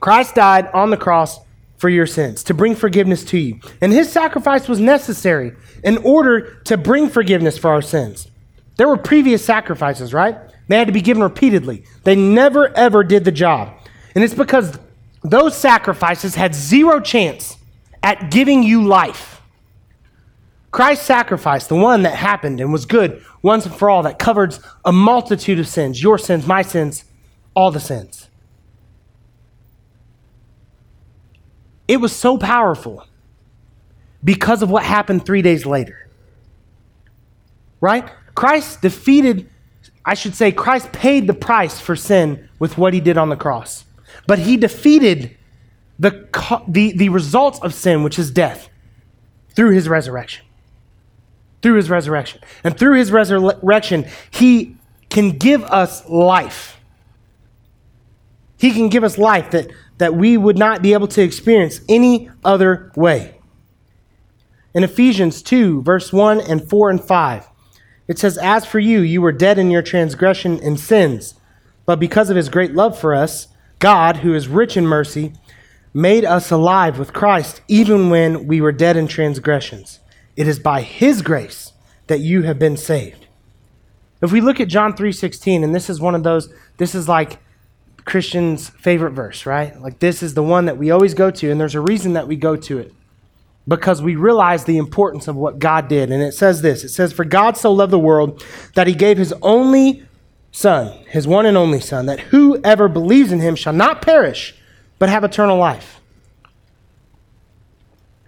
Christ 0.00 0.34
died 0.34 0.68
on 0.72 0.90
the 0.90 0.96
cross 0.96 1.40
for 1.86 1.90
your 1.90 2.04
sins, 2.04 2.42
to 2.42 2.52
bring 2.52 2.74
forgiveness 2.74 3.22
to 3.22 3.38
you. 3.38 3.60
And 3.80 3.92
his 3.92 4.10
sacrifice 4.10 4.66
was 4.66 4.80
necessary 4.80 5.52
in 5.84 5.98
order 5.98 6.60
to 6.64 6.76
bring 6.76 7.08
forgiveness 7.08 7.56
for 7.56 7.70
our 7.70 7.80
sins. 7.80 8.26
There 8.76 8.88
were 8.88 8.96
previous 8.96 9.44
sacrifices, 9.44 10.12
right? 10.12 10.36
They 10.66 10.78
had 10.78 10.88
to 10.88 10.92
be 10.92 11.00
given 11.00 11.22
repeatedly. 11.22 11.84
They 12.02 12.16
never, 12.16 12.76
ever 12.76 13.04
did 13.04 13.24
the 13.24 13.30
job. 13.30 13.72
And 14.16 14.24
it's 14.24 14.34
because 14.34 14.76
those 15.22 15.56
sacrifices 15.56 16.34
had 16.34 16.56
zero 16.56 16.98
chance 16.98 17.56
at 18.02 18.32
giving 18.32 18.64
you 18.64 18.82
life. 18.84 19.40
Christ's 20.72 21.06
sacrifice, 21.06 21.68
the 21.68 21.76
one 21.76 22.02
that 22.02 22.16
happened 22.16 22.60
and 22.60 22.72
was 22.72 22.84
good 22.84 23.22
once 23.42 23.64
and 23.64 23.72
for 23.72 23.88
all, 23.88 24.02
that 24.02 24.18
covered 24.18 24.58
a 24.84 24.90
multitude 24.90 25.60
of 25.60 25.68
sins 25.68 26.02
your 26.02 26.18
sins, 26.18 26.48
my 26.48 26.62
sins, 26.62 27.04
all 27.54 27.70
the 27.70 27.78
sins. 27.78 28.15
It 31.88 31.98
was 31.98 32.14
so 32.14 32.36
powerful 32.36 33.06
because 34.22 34.62
of 34.62 34.70
what 34.70 34.82
happened 34.82 35.24
three 35.24 35.42
days 35.42 35.66
later. 35.66 36.08
Right? 37.80 38.08
Christ 38.34 38.82
defeated, 38.82 39.48
I 40.04 40.14
should 40.14 40.34
say, 40.34 40.50
Christ 40.52 40.92
paid 40.92 41.26
the 41.26 41.34
price 41.34 41.80
for 41.80 41.94
sin 41.94 42.48
with 42.58 42.76
what 42.76 42.92
he 42.92 43.00
did 43.00 43.16
on 43.16 43.28
the 43.28 43.36
cross. 43.36 43.84
But 44.26 44.40
he 44.40 44.56
defeated 44.56 45.36
the, 45.98 46.28
the, 46.68 46.92
the 46.96 47.08
results 47.08 47.60
of 47.60 47.72
sin, 47.72 48.02
which 48.02 48.18
is 48.18 48.30
death, 48.30 48.68
through 49.50 49.70
his 49.70 49.88
resurrection. 49.88 50.44
Through 51.62 51.76
his 51.76 51.88
resurrection. 51.88 52.40
And 52.64 52.78
through 52.78 52.96
his 52.96 53.10
resurrection, 53.10 54.06
he 54.30 54.76
can 55.08 55.30
give 55.38 55.62
us 55.64 56.06
life. 56.08 56.78
He 58.58 58.72
can 58.72 58.88
give 58.88 59.04
us 59.04 59.18
life 59.18 59.50
that 59.52 59.70
that 59.98 60.14
we 60.14 60.36
would 60.36 60.58
not 60.58 60.82
be 60.82 60.92
able 60.92 61.08
to 61.08 61.22
experience 61.22 61.80
any 61.88 62.30
other 62.44 62.92
way. 62.96 63.38
In 64.74 64.84
Ephesians 64.84 65.42
2, 65.42 65.82
verse 65.82 66.12
1 66.12 66.40
and 66.40 66.68
4 66.68 66.90
and 66.90 67.02
5, 67.02 67.46
it 68.08 68.18
says, 68.18 68.38
As 68.38 68.66
for 68.66 68.78
you, 68.78 69.00
you 69.00 69.22
were 69.22 69.32
dead 69.32 69.58
in 69.58 69.70
your 69.70 69.82
transgression 69.82 70.60
and 70.62 70.78
sins, 70.78 71.34
but 71.86 71.98
because 71.98 72.30
of 72.30 72.36
his 72.36 72.48
great 72.48 72.74
love 72.74 72.98
for 72.98 73.14
us, 73.14 73.48
God, 73.78 74.18
who 74.18 74.34
is 74.34 74.48
rich 74.48 74.76
in 74.76 74.86
mercy, 74.86 75.32
made 75.92 76.24
us 76.24 76.50
alive 76.50 76.98
with 76.98 77.14
Christ 77.14 77.62
even 77.68 78.10
when 78.10 78.46
we 78.46 78.60
were 78.60 78.72
dead 78.72 78.96
in 78.96 79.08
transgressions. 79.08 80.00
It 80.36 80.46
is 80.46 80.58
by 80.58 80.82
his 80.82 81.22
grace 81.22 81.72
that 82.06 82.20
you 82.20 82.42
have 82.42 82.58
been 82.58 82.76
saved. 82.76 83.26
If 84.20 84.32
we 84.32 84.40
look 84.40 84.60
at 84.60 84.68
John 84.68 84.94
3:16 84.94 85.64
and 85.64 85.74
this 85.74 85.88
is 85.88 86.00
one 86.00 86.14
of 86.14 86.22
those 86.22 86.48
this 86.76 86.94
is 86.94 87.08
like 87.08 87.38
Christian's 88.06 88.70
favorite 88.70 89.10
verse, 89.10 89.44
right? 89.44 89.78
Like 89.82 89.98
this 89.98 90.22
is 90.22 90.32
the 90.32 90.42
one 90.42 90.64
that 90.64 90.78
we 90.78 90.90
always 90.90 91.12
go 91.12 91.30
to 91.30 91.50
and 91.50 91.60
there's 91.60 91.74
a 91.74 91.80
reason 91.80 92.14
that 92.14 92.26
we 92.26 92.36
go 92.36 92.56
to 92.56 92.78
it. 92.78 92.94
Because 93.68 94.00
we 94.00 94.14
realize 94.14 94.64
the 94.64 94.78
importance 94.78 95.26
of 95.26 95.34
what 95.34 95.58
God 95.58 95.88
did. 95.88 96.12
And 96.12 96.22
it 96.22 96.32
says 96.32 96.62
this. 96.62 96.84
It 96.84 96.90
says 96.90 97.12
for 97.12 97.24
God 97.24 97.56
so 97.56 97.72
loved 97.72 97.92
the 97.92 97.98
world 97.98 98.44
that 98.74 98.86
he 98.86 98.94
gave 98.94 99.18
his 99.18 99.34
only 99.42 100.04
son, 100.52 100.96
his 101.08 101.26
one 101.26 101.46
and 101.46 101.56
only 101.56 101.80
son, 101.80 102.06
that 102.06 102.20
whoever 102.20 102.88
believes 102.88 103.32
in 103.32 103.40
him 103.40 103.56
shall 103.56 103.72
not 103.72 104.02
perish 104.02 104.54
but 105.00 105.08
have 105.08 105.24
eternal 105.24 105.58
life. 105.58 106.00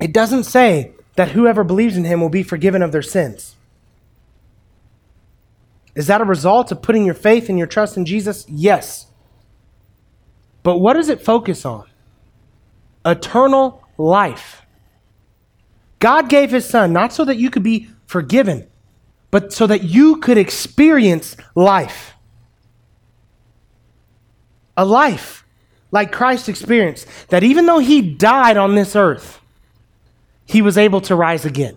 It 0.00 0.12
doesn't 0.12 0.44
say 0.44 0.92
that 1.14 1.30
whoever 1.30 1.62
believes 1.62 1.96
in 1.96 2.04
him 2.04 2.20
will 2.20 2.28
be 2.28 2.42
forgiven 2.42 2.82
of 2.82 2.90
their 2.90 3.02
sins. 3.02 3.54
Is 5.94 6.08
that 6.08 6.20
a 6.20 6.24
result 6.24 6.72
of 6.72 6.82
putting 6.82 7.04
your 7.04 7.14
faith 7.14 7.48
and 7.48 7.58
your 7.58 7.66
trust 7.66 7.96
in 7.96 8.04
Jesus? 8.04 8.44
Yes. 8.48 9.07
But 10.62 10.78
what 10.78 10.94
does 10.94 11.08
it 11.08 11.22
focus 11.22 11.64
on? 11.64 11.86
Eternal 13.04 13.82
life. 13.96 14.62
God 15.98 16.28
gave 16.28 16.50
his 16.50 16.68
son 16.68 16.92
not 16.92 17.12
so 17.12 17.24
that 17.24 17.36
you 17.36 17.50
could 17.50 17.62
be 17.62 17.88
forgiven, 18.06 18.68
but 19.30 19.52
so 19.52 19.66
that 19.66 19.84
you 19.84 20.16
could 20.16 20.38
experience 20.38 21.36
life. 21.54 22.14
A 24.76 24.84
life 24.84 25.44
like 25.90 26.12
Christ 26.12 26.48
experienced, 26.48 27.06
that 27.28 27.42
even 27.42 27.66
though 27.66 27.78
he 27.78 28.02
died 28.02 28.56
on 28.56 28.74
this 28.74 28.94
earth, 28.94 29.40
he 30.44 30.62
was 30.62 30.78
able 30.78 31.00
to 31.02 31.16
rise 31.16 31.44
again. 31.44 31.76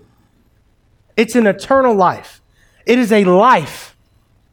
It's 1.18 1.36
an 1.36 1.48
eternal 1.48 1.96
life. 1.96 2.42
It 2.86 3.00
is 3.00 3.12
a 3.12 3.24
life 3.26 3.96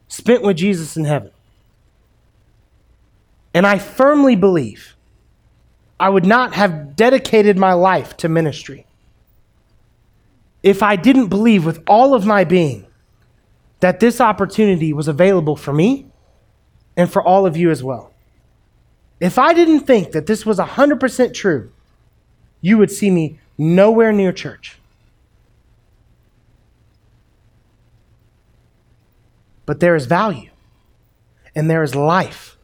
spent 0.07 0.43
with 0.43 0.57
Jesus 0.57 0.97
in 0.97 1.05
heaven. 1.05 1.31
And 3.53 3.65
I 3.65 3.79
firmly 3.79 4.35
believe 4.35 4.95
I 5.99 6.09
would 6.09 6.25
not 6.25 6.53
have 6.53 6.95
dedicated 6.95 7.57
my 7.57 7.73
life 7.73 8.15
to 8.17 8.29
ministry 8.29 8.85
if 10.61 10.83
I 10.83 10.95
didn't 10.95 11.27
believe 11.27 11.65
with 11.65 11.83
all 11.87 12.13
of 12.13 12.25
my 12.25 12.43
being 12.43 12.85
that 13.79 13.99
this 13.99 14.19
opportunity 14.19 14.93
was 14.93 15.07
available 15.07 15.55
for 15.55 15.73
me 15.73 16.05
and 16.97 17.11
for 17.11 17.23
all 17.23 17.45
of 17.45 17.55
you 17.55 17.69
as 17.69 17.83
well. 17.83 18.13
If 19.19 19.37
I 19.37 19.53
didn't 19.53 19.81
think 19.81 20.11
that 20.11 20.27
this 20.27 20.45
was 20.45 20.59
100% 20.59 21.33
true, 21.33 21.71
you 22.61 22.77
would 22.77 22.91
see 22.91 23.09
me 23.09 23.39
nowhere 23.57 24.11
near 24.11 24.31
church. 24.31 24.77
But 29.65 29.79
there 29.79 29.95
is 29.95 30.05
value 30.05 30.49
and 31.55 31.69
there 31.69 31.83
is 31.83 31.95
life 31.95 32.57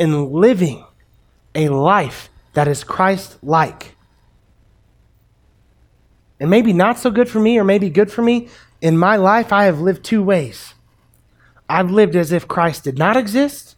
in 0.00 0.32
living 0.32 0.82
a 1.54 1.68
life 1.68 2.30
that 2.54 2.66
is 2.66 2.82
Christ 2.82 3.36
like. 3.42 3.94
And 6.40 6.48
maybe 6.48 6.72
not 6.72 6.98
so 6.98 7.10
good 7.10 7.28
for 7.28 7.38
me 7.38 7.58
or 7.58 7.64
maybe 7.64 7.90
good 7.90 8.10
for 8.10 8.22
me. 8.22 8.48
In 8.80 8.96
my 8.96 9.16
life, 9.16 9.52
I 9.52 9.64
have 9.64 9.78
lived 9.78 10.02
two 10.02 10.22
ways. 10.22 10.72
I've 11.68 11.90
lived 11.90 12.16
as 12.16 12.32
if 12.32 12.48
Christ 12.48 12.84
did 12.84 12.98
not 12.98 13.16
exist, 13.16 13.76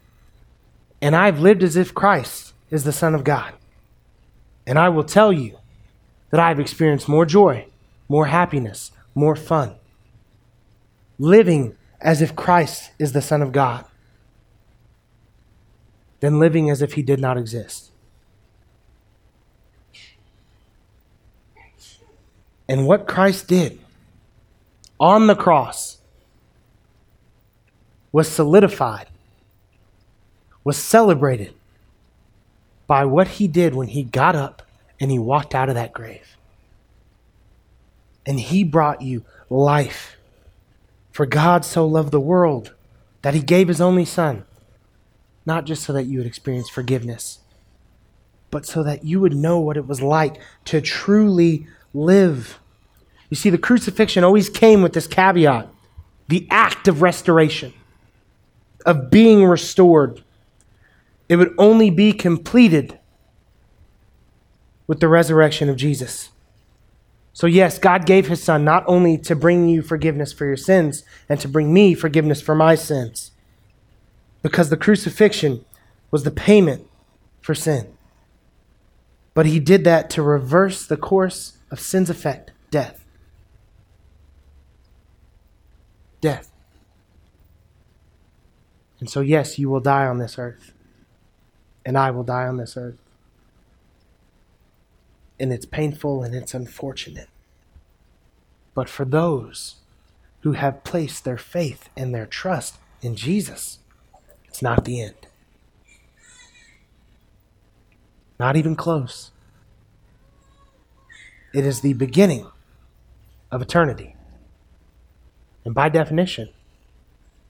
and 1.01 1.13
I've 1.13 1.41
lived 1.41 1.61
as 1.61 1.75
if 1.75 1.93
Christ 1.93 2.53
is 2.71 2.85
the 2.85 2.93
Son 2.93 3.13
of 3.13 3.25
God. 3.25 3.53
And 4.65 4.79
I 4.79 4.87
will 4.87 5.03
tell 5.03 5.33
you 5.33 5.57
that 6.29 6.39
I've 6.39 6.59
experienced 6.59 7.09
more 7.09 7.25
joy, 7.25 7.67
more 8.07 8.27
happiness, 8.27 8.91
more 9.13 9.35
fun. 9.35 9.75
Living 11.19 11.75
as 11.99 12.21
if 12.21 12.33
Christ 12.33 12.91
is 12.97 13.11
the 13.11 13.21
Son 13.21 13.41
of 13.41 13.51
God 13.51 13.83
than 16.23 16.39
living 16.39 16.69
as 16.69 16.81
if 16.81 16.93
he 16.93 17.01
did 17.01 17.19
not 17.19 17.37
exist. 17.37 17.91
And 22.65 22.87
what 22.87 23.09
Christ 23.09 23.49
did 23.49 23.77
on 25.01 25.27
the 25.27 25.35
cross 25.35 25.97
was 28.13 28.29
solidified 28.29 29.07
was 30.63 30.77
celebrated 30.77 31.53
by 32.87 33.03
what 33.03 33.27
he 33.27 33.49
did 33.49 33.75
when 33.75 33.89
he 33.89 34.01
got 34.01 34.33
up 34.33 34.61
and 35.01 35.11
he 35.11 35.19
walked 35.19 35.53
out 35.53 35.67
of 35.67 35.75
that 35.75 35.91
grave. 35.91 36.37
And 38.25 38.39
he 38.39 38.63
brought 38.63 39.01
you 39.01 39.25
life. 39.49 40.15
For 41.11 41.25
God 41.25 41.65
so 41.65 41.85
loved 41.85 42.11
the 42.11 42.21
world 42.21 42.73
that 43.23 43.33
he 43.33 43.41
gave 43.41 43.67
his 43.67 43.81
only 43.81 44.05
son, 44.05 44.45
not 45.45 45.65
just 45.65 45.83
so 45.83 45.93
that 45.93 46.05
you 46.05 46.17
would 46.17 46.27
experience 46.27 46.69
forgiveness, 46.69 47.39
but 48.51 48.65
so 48.65 48.83
that 48.83 49.03
you 49.03 49.19
would 49.19 49.35
know 49.35 49.59
what 49.59 49.77
it 49.77 49.87
was 49.87 50.01
like 50.01 50.39
to 50.65 50.81
truly 50.81 51.67
live. 51.93 52.59
You 53.29 53.35
see, 53.35 53.49
the 53.49 53.57
crucifixion 53.57 54.23
always 54.23 54.49
came 54.49 54.81
with 54.81 54.93
this 54.93 55.07
caveat 55.07 55.69
the 56.29 56.47
act 56.49 56.87
of 56.87 57.01
restoration, 57.01 57.73
of 58.85 59.11
being 59.11 59.43
restored 59.43 60.23
it 61.29 61.37
would 61.37 61.53
only 61.57 61.89
be 61.89 62.13
completed 62.13 62.99
with 64.87 64.99
the 64.99 65.07
resurrection 65.07 65.69
of 65.69 65.75
Jesus. 65.75 66.29
So, 67.33 67.47
yes, 67.47 67.79
God 67.79 68.05
gave 68.05 68.27
his 68.27 68.43
son 68.43 68.63
not 68.63 68.83
only 68.85 69.17
to 69.19 69.35
bring 69.35 69.67
you 69.67 69.81
forgiveness 69.81 70.31
for 70.31 70.45
your 70.45 70.57
sins 70.57 71.03
and 71.27 71.39
to 71.39 71.47
bring 71.47 71.73
me 71.73 71.95
forgiveness 71.95 72.41
for 72.41 72.53
my 72.53 72.75
sins, 72.75 73.31
because 74.43 74.69
the 74.69 74.77
crucifixion 74.77 75.65
was 76.11 76.23
the 76.23 76.31
payment 76.31 76.87
for 77.41 77.55
sin, 77.55 77.97
but 79.33 79.47
he 79.47 79.59
did 79.59 79.83
that 79.85 80.11
to 80.11 80.21
reverse 80.21 80.85
the 80.85 80.97
course 80.97 81.57
of 81.71 81.79
sin's 81.79 82.11
effect 82.11 82.51
death. 82.69 83.03
Death. 86.21 86.51
And 88.99 89.09
so, 89.09 89.21
yes, 89.21 89.57
you 89.57 89.69
will 89.69 89.79
die 89.79 90.05
on 90.05 90.19
this 90.19 90.37
earth 90.37 90.73
and 91.85 91.97
I 91.97 92.11
will 92.11 92.23
die 92.23 92.47
on 92.47 92.57
this 92.57 92.77
earth. 92.77 92.97
And 95.39 95.51
it's 95.51 95.65
painful 95.65 96.23
and 96.23 96.33
it's 96.33 96.53
unfortunate. 96.53 97.29
But 98.73 98.89
for 98.89 99.05
those 99.05 99.75
who 100.41 100.53
have 100.53 100.83
placed 100.83 101.25
their 101.25 101.37
faith 101.37 101.89
and 101.97 102.13
their 102.13 102.25
trust 102.25 102.77
in 103.01 103.15
Jesus, 103.15 103.79
it's 104.53 104.61
not 104.61 104.85
the 104.85 105.01
end. 105.01 105.15
Not 108.39 108.55
even 108.55 108.75
close. 108.75 109.31
It 111.55 111.65
is 111.65 111.81
the 111.81 111.93
beginning 111.93 112.45
of 113.51 113.63
eternity. 113.63 114.15
And 115.65 115.73
by 115.73 115.89
definition, 115.89 116.49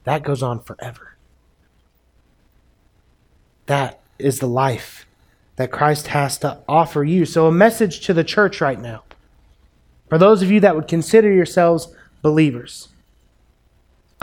that 0.04 0.22
goes 0.22 0.42
on 0.42 0.60
forever. 0.60 1.16
That 3.66 4.00
is 4.18 4.38
the 4.38 4.46
life 4.46 5.04
that 5.56 5.70
Christ 5.70 6.06
has 6.06 6.38
to 6.38 6.60
offer 6.66 7.04
you. 7.04 7.26
So, 7.26 7.46
a 7.46 7.52
message 7.52 8.00
to 8.06 8.14
the 8.14 8.24
church 8.24 8.62
right 8.62 8.80
now. 8.80 9.02
For 10.08 10.16
those 10.16 10.40
of 10.40 10.50
you 10.50 10.58
that 10.60 10.74
would 10.74 10.88
consider 10.88 11.30
yourselves 11.30 11.94
believers, 12.22 12.88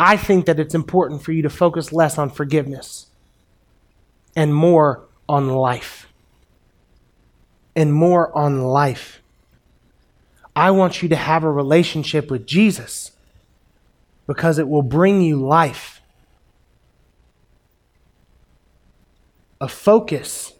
I 0.04 0.18
think 0.18 0.48
that 0.48 0.60
it's 0.60 0.74
important 0.74 1.22
for 1.22 1.32
you 1.32 1.44
to 1.44 1.50
focus 1.52 1.94
less 1.94 2.18
on 2.18 2.32
forgiveness 2.32 3.06
and 4.36 4.52
more 4.52 5.04
on 5.30 5.48
life. 5.50 6.12
And 7.76 7.94
more 7.94 8.36
on 8.36 8.64
life. 8.64 9.22
I 10.56 10.72
want 10.72 11.04
you 11.04 11.10
to 11.10 11.16
have 11.16 11.44
a 11.44 11.52
relationship 11.52 12.32
with 12.32 12.48
Jesus 12.48 13.12
because 14.26 14.58
it 14.58 14.68
will 14.68 14.82
bring 14.82 15.22
you 15.22 15.36
life. 15.36 16.02
a 19.62 19.68
focus, 19.68 20.54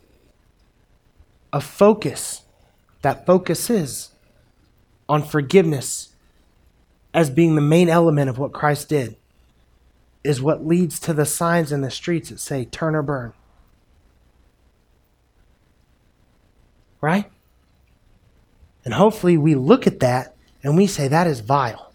a 1.52 1.60
focus 1.60 2.44
that 3.02 3.26
focuses 3.26 4.12
on 5.10 5.24
forgiveness 5.24 6.14
as 7.12 7.32
being 7.32 7.56
the 7.56 7.62
main 7.62 7.90
element 7.90 8.30
of 8.30 8.38
what 8.38 8.52
Christ 8.52 8.88
did 8.90 9.18
is 10.24 10.42
what 10.42 10.66
leads 10.66 11.00
to 11.00 11.14
the 11.14 11.26
signs 11.26 11.72
in 11.72 11.82
the 11.82 11.92
streets 11.92 12.30
that 12.30 12.40
say 12.40 12.66
turn 12.66 12.96
or 12.96 13.02
burn. 13.02 13.34
Right? 17.00 17.32
And 18.86 18.94
hopefully 18.94 19.38
we 19.38 19.56
look 19.56 19.88
at 19.88 20.00
that 20.00 20.36
and 20.64 20.78
we 20.78 20.88
say 20.88 21.08
that 21.08 21.28
is 21.28 21.40
vile 21.40 21.92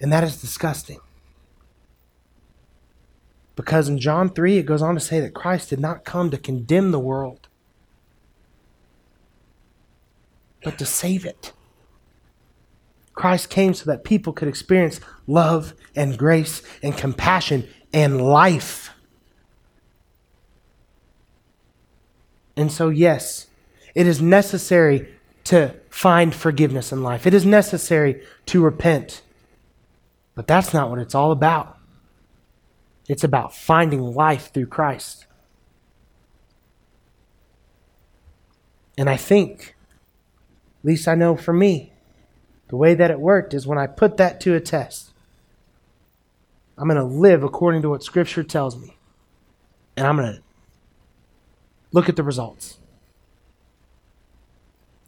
and 0.00 0.12
that 0.12 0.24
is 0.24 0.40
disgusting. 0.40 0.98
Because 3.54 3.88
in 3.88 3.98
John 3.98 4.30
3, 4.30 4.58
it 4.58 4.66
goes 4.66 4.82
on 4.82 4.94
to 4.94 5.00
say 5.00 5.20
that 5.20 5.34
Christ 5.34 5.70
did 5.70 5.78
not 5.78 6.04
come 6.04 6.30
to 6.30 6.38
condemn 6.38 6.90
the 6.90 6.98
world, 6.98 7.48
but 10.64 10.78
to 10.78 10.86
save 10.86 11.24
it. 11.24 11.52
Christ 13.14 13.50
came 13.50 13.74
so 13.74 13.84
that 13.90 14.04
people 14.04 14.32
could 14.32 14.48
experience 14.48 15.00
love 15.26 15.74
and 15.94 16.16
grace 16.16 16.62
and 16.82 16.96
compassion 16.96 17.68
and 17.92 18.20
life. 18.20 18.90
And 22.56 22.70
so, 22.70 22.88
yes, 22.88 23.46
it 23.94 24.06
is 24.06 24.20
necessary 24.20 25.08
to 25.44 25.74
find 25.90 26.34
forgiveness 26.34 26.92
in 26.92 27.02
life. 27.02 27.26
It 27.26 27.34
is 27.34 27.44
necessary 27.44 28.22
to 28.46 28.62
repent. 28.62 29.22
But 30.34 30.46
that's 30.46 30.72
not 30.72 30.88
what 30.88 30.98
it's 30.98 31.14
all 31.14 31.32
about. 31.32 31.78
It's 33.08 33.24
about 33.24 33.54
finding 33.54 34.00
life 34.00 34.52
through 34.52 34.66
Christ. 34.66 35.26
And 38.96 39.10
I 39.10 39.16
think, 39.16 39.74
at 40.80 40.84
least 40.84 41.08
I 41.08 41.14
know 41.14 41.36
for 41.36 41.52
me, 41.52 41.91
the 42.72 42.78
way 42.78 42.94
that 42.94 43.10
it 43.10 43.20
worked 43.20 43.52
is 43.52 43.66
when 43.66 43.76
I 43.76 43.86
put 43.86 44.16
that 44.16 44.40
to 44.40 44.54
a 44.54 44.60
test, 44.60 45.10
I'm 46.78 46.88
going 46.88 46.96
to 46.96 47.04
live 47.04 47.42
according 47.42 47.82
to 47.82 47.90
what 47.90 48.02
Scripture 48.02 48.42
tells 48.42 48.78
me. 48.78 48.96
And 49.94 50.06
I'm 50.06 50.16
going 50.16 50.36
to 50.36 50.42
look 51.92 52.08
at 52.08 52.16
the 52.16 52.22
results. 52.22 52.78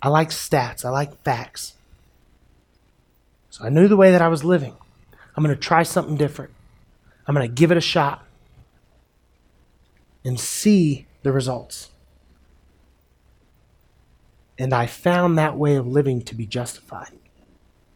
I 0.03 0.11
like 0.11 0.29
stats, 0.29 0.85
I 0.85 0.91
like 0.91 1.23
facts. 1.23 1.73
So 3.49 3.65
I 3.65 3.71
knew 3.71 3.89
the 3.89 3.97
way 3.97 4.11
that 4.11 4.21
I 4.21 4.29
was 4.29 4.45
living. 4.45 4.77
I'm 5.35 5.43
going 5.43 5.57
to 5.57 5.59
try 5.59 5.85
something 5.85 6.19
different. 6.19 6.53
I'm 7.27 7.35
going 7.35 7.49
to 7.49 7.55
give 7.55 7.71
it 7.71 7.79
a 7.79 7.81
shot 7.81 8.27
and 10.23 10.39
see 10.39 11.07
the 11.23 11.33
results. 11.33 11.89
And 14.59 14.75
I 14.75 14.85
found 14.85 15.39
that 15.39 15.57
way 15.57 15.77
of 15.77 15.87
living 15.87 16.21
to 16.25 16.35
be 16.35 16.45
justified. 16.45 17.13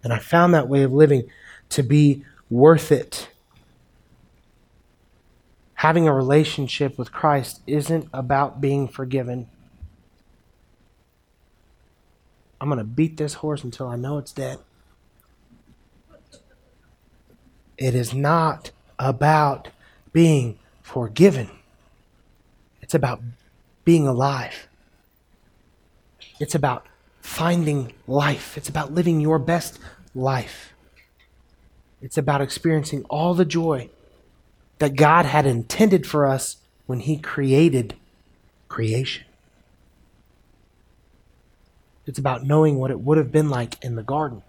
And 0.03 0.13
I 0.13 0.19
found 0.19 0.55
that 0.55 0.69
way 0.69 0.83
of 0.83 0.93
living 0.93 1.29
to 1.71 1.83
be 1.83 2.25
worth 2.51 2.91
it. 2.93 3.29
Having 5.75 6.09
a 6.09 6.13
relationship 6.13 6.99
with 6.99 7.13
Christ 7.13 7.61
isn't 7.67 8.09
about 8.13 8.61
being 8.61 8.89
forgiven. 8.89 9.49
I'm 12.61 12.69
going 12.69 12.79
to 12.79 12.85
beat 12.85 13.17
this 13.17 13.35
horse 13.35 13.63
until 13.63 13.87
I 13.87 13.97
know 13.97 14.19
it's 14.19 14.33
dead. 14.33 14.59
It 17.77 17.95
is 17.95 18.13
not 18.13 18.73
about 18.99 19.69
being 20.13 20.59
forgiven, 20.83 21.49
it's 22.83 22.95
about 22.95 23.23
being 23.85 24.09
alive. 24.09 24.67
It's 26.41 26.55
about 26.55 26.88
finding 27.29 27.93
life. 28.07 28.57
It's 28.57 28.71
about 28.71 28.95
living 28.95 29.21
your 29.21 29.39
best 29.39 29.79
life. 30.15 30.73
It's 32.01 32.17
about 32.17 32.41
experiencing 32.41 33.05
all 33.05 33.35
the 33.35 33.45
joy 33.45 33.91
that 34.79 34.97
God 34.97 35.27
had 35.27 35.47
intended 35.47 36.07
for 36.07 36.27
us 36.27 36.57
when 36.87 37.01
He 37.01 37.19
created 37.19 37.95
creation. 38.69 39.25
It's 42.07 42.19
about 42.19 42.45
knowing 42.45 42.79
what 42.79 42.91
it 42.91 43.01
would 43.01 43.19
have 43.19 43.31
been 43.31 43.51
like 43.51 43.77
in 43.85 43.95
the 43.95 44.03
garden. 44.03 44.43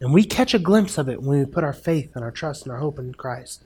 And 0.00 0.12
we 0.12 0.24
catch 0.24 0.52
a 0.52 0.58
glimpse 0.58 0.98
of 0.98 1.08
it 1.08 1.22
when 1.22 1.38
we 1.38 1.46
put 1.46 1.64
our 1.64 1.72
faith 1.72 2.10
and 2.16 2.24
our 2.24 2.32
trust 2.32 2.64
and 2.64 2.72
our 2.72 2.80
hope 2.80 2.98
in 2.98 3.14
Christ. 3.14 3.62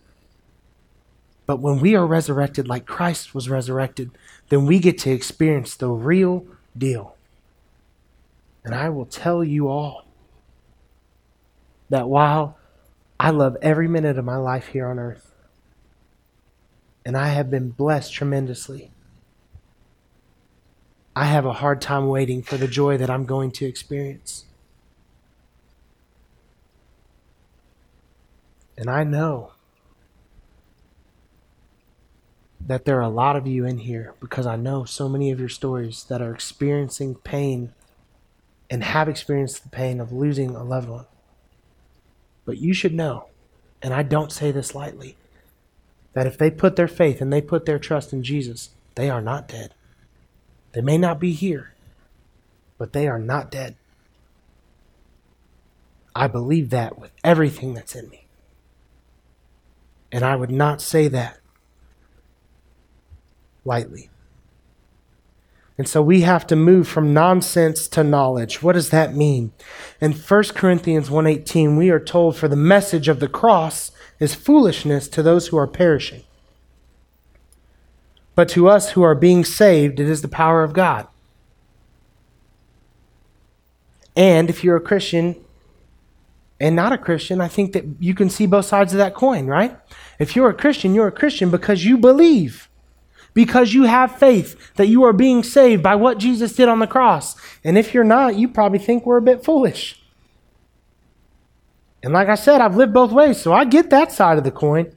But 1.46 1.60
when 1.60 1.80
we 1.80 1.96
are 1.96 2.06
resurrected 2.06 2.68
like 2.68 2.84
Christ 2.84 3.34
was 3.34 3.48
resurrected, 3.48 4.10
then 4.50 4.66
we 4.66 4.78
get 4.78 4.98
to 4.98 5.10
experience 5.10 5.74
the 5.74 5.88
real 5.88 6.44
deal. 6.76 7.16
And 8.64 8.74
I 8.74 8.88
will 8.90 9.06
tell 9.06 9.42
you 9.42 9.68
all 9.68 10.06
that 11.88 12.08
while 12.08 12.58
I 13.18 13.30
love 13.30 13.56
every 13.62 13.88
minute 13.88 14.18
of 14.18 14.24
my 14.24 14.36
life 14.36 14.68
here 14.68 14.88
on 14.88 14.98
earth, 14.98 15.32
and 17.04 17.16
I 17.16 17.28
have 17.28 17.50
been 17.50 17.70
blessed 17.70 18.12
tremendously, 18.12 18.90
I 21.16 21.24
have 21.24 21.44
a 21.44 21.54
hard 21.54 21.80
time 21.80 22.08
waiting 22.08 22.42
for 22.42 22.56
the 22.56 22.68
joy 22.68 22.96
that 22.98 23.10
I'm 23.10 23.24
going 23.24 23.50
to 23.52 23.66
experience. 23.66 24.44
And 28.76 28.88
I 28.88 29.04
know 29.04 29.52
that 32.66 32.84
there 32.84 32.98
are 32.98 33.02
a 33.02 33.08
lot 33.08 33.36
of 33.36 33.46
you 33.46 33.66
in 33.66 33.78
here 33.78 34.14
because 34.20 34.46
I 34.46 34.56
know 34.56 34.84
so 34.84 35.08
many 35.08 35.30
of 35.30 35.40
your 35.40 35.48
stories 35.48 36.04
that 36.04 36.22
are 36.22 36.32
experiencing 36.32 37.16
pain 37.16 37.72
and 38.70 38.84
have 38.84 39.08
experienced 39.08 39.64
the 39.64 39.68
pain 39.68 40.00
of 40.00 40.12
losing 40.12 40.54
a 40.54 40.62
loved 40.62 40.88
one. 40.88 41.06
But 42.44 42.58
you 42.58 42.72
should 42.72 42.94
know, 42.94 43.26
and 43.82 43.92
I 43.92 44.04
don't 44.04 44.32
say 44.32 44.52
this 44.52 44.74
lightly, 44.74 45.16
that 46.12 46.26
if 46.26 46.38
they 46.38 46.50
put 46.50 46.76
their 46.76 46.88
faith 46.88 47.20
and 47.20 47.32
they 47.32 47.40
put 47.40 47.66
their 47.66 47.78
trust 47.78 48.12
in 48.12 48.22
Jesus, 48.22 48.70
they 48.94 49.10
are 49.10 49.20
not 49.20 49.48
dead. 49.48 49.74
They 50.72 50.80
may 50.80 50.98
not 50.98 51.18
be 51.18 51.32
here, 51.32 51.74
but 52.78 52.92
they 52.92 53.08
are 53.08 53.18
not 53.18 53.50
dead. 53.50 53.76
I 56.14 56.28
believe 56.28 56.70
that 56.70 56.98
with 56.98 57.12
everything 57.24 57.74
that's 57.74 57.94
in 57.94 58.08
me. 58.08 58.26
And 60.12 60.24
I 60.24 60.36
would 60.36 60.50
not 60.50 60.80
say 60.80 61.08
that 61.08 61.38
lightly. 63.64 64.10
And 65.80 65.88
so 65.88 66.02
we 66.02 66.20
have 66.20 66.46
to 66.48 66.56
move 66.56 66.86
from 66.86 67.14
nonsense 67.14 67.88
to 67.88 68.04
knowledge. 68.04 68.62
What 68.62 68.74
does 68.74 68.90
that 68.90 69.16
mean? 69.16 69.52
In 69.98 70.12
1 70.12 70.54
Corinthians 70.54 71.08
1:18, 71.08 71.78
we 71.78 71.88
are 71.88 71.98
told 71.98 72.36
for 72.36 72.48
the 72.48 72.54
message 72.54 73.08
of 73.08 73.18
the 73.18 73.26
cross 73.26 73.90
is 74.18 74.34
foolishness 74.34 75.08
to 75.08 75.22
those 75.22 75.46
who 75.46 75.56
are 75.56 75.66
perishing. 75.66 76.24
But 78.34 78.50
to 78.50 78.68
us 78.68 78.90
who 78.90 79.02
are 79.02 79.14
being 79.14 79.42
saved, 79.42 79.98
it 79.98 80.06
is 80.06 80.20
the 80.20 80.28
power 80.28 80.62
of 80.62 80.74
God. 80.74 81.06
And 84.14 84.50
if 84.50 84.62
you're 84.62 84.76
a 84.76 84.82
Christian 84.82 85.34
and 86.60 86.76
not 86.76 86.92
a 86.92 86.98
Christian, 86.98 87.40
I 87.40 87.48
think 87.48 87.72
that 87.72 87.86
you 87.98 88.12
can 88.12 88.28
see 88.28 88.44
both 88.44 88.66
sides 88.66 88.92
of 88.92 88.98
that 88.98 89.14
coin, 89.14 89.46
right? 89.46 89.78
If 90.18 90.36
you're 90.36 90.50
a 90.50 90.54
Christian, 90.54 90.94
you're 90.94 91.08
a 91.08 91.10
Christian 91.10 91.50
because 91.50 91.86
you 91.86 91.96
believe 91.96 92.68
because 93.34 93.72
you 93.72 93.84
have 93.84 94.18
faith 94.18 94.74
that 94.74 94.88
you 94.88 95.02
are 95.04 95.12
being 95.12 95.42
saved 95.42 95.82
by 95.82 95.94
what 95.94 96.18
Jesus 96.18 96.54
did 96.54 96.68
on 96.68 96.78
the 96.78 96.86
cross. 96.86 97.36
And 97.64 97.78
if 97.78 97.94
you're 97.94 98.04
not, 98.04 98.36
you 98.36 98.48
probably 98.48 98.78
think 98.78 99.06
we're 99.06 99.16
a 99.16 99.22
bit 99.22 99.44
foolish. 99.44 100.02
And 102.02 102.12
like 102.12 102.28
I 102.28 102.34
said, 102.34 102.60
I've 102.60 102.76
lived 102.76 102.94
both 102.94 103.12
ways, 103.12 103.40
so 103.40 103.52
I 103.52 103.64
get 103.64 103.90
that 103.90 104.10
side 104.10 104.38
of 104.38 104.44
the 104.44 104.50
coin. 104.50 104.92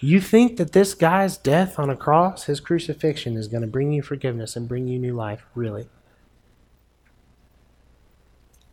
You 0.00 0.20
think 0.20 0.58
that 0.58 0.72
this 0.72 0.94
guy's 0.94 1.36
death 1.36 1.78
on 1.78 1.90
a 1.90 1.96
cross, 1.96 2.44
his 2.44 2.60
crucifixion, 2.60 3.36
is 3.36 3.48
going 3.48 3.62
to 3.62 3.66
bring 3.66 3.92
you 3.92 4.02
forgiveness 4.02 4.54
and 4.54 4.68
bring 4.68 4.86
you 4.86 4.98
new 4.98 5.14
life? 5.14 5.44
Really? 5.54 5.88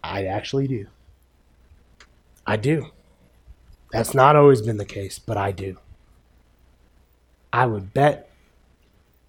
I 0.03 0.25
actually 0.25 0.67
do. 0.67 0.85
I 2.45 2.57
do. 2.57 2.91
That's 3.91 4.13
not 4.13 4.35
always 4.35 4.61
been 4.61 4.77
the 4.77 4.85
case, 4.85 5.19
but 5.19 5.37
I 5.37 5.51
do. 5.51 5.77
I 7.53 7.65
would 7.65 7.93
bet 7.93 8.29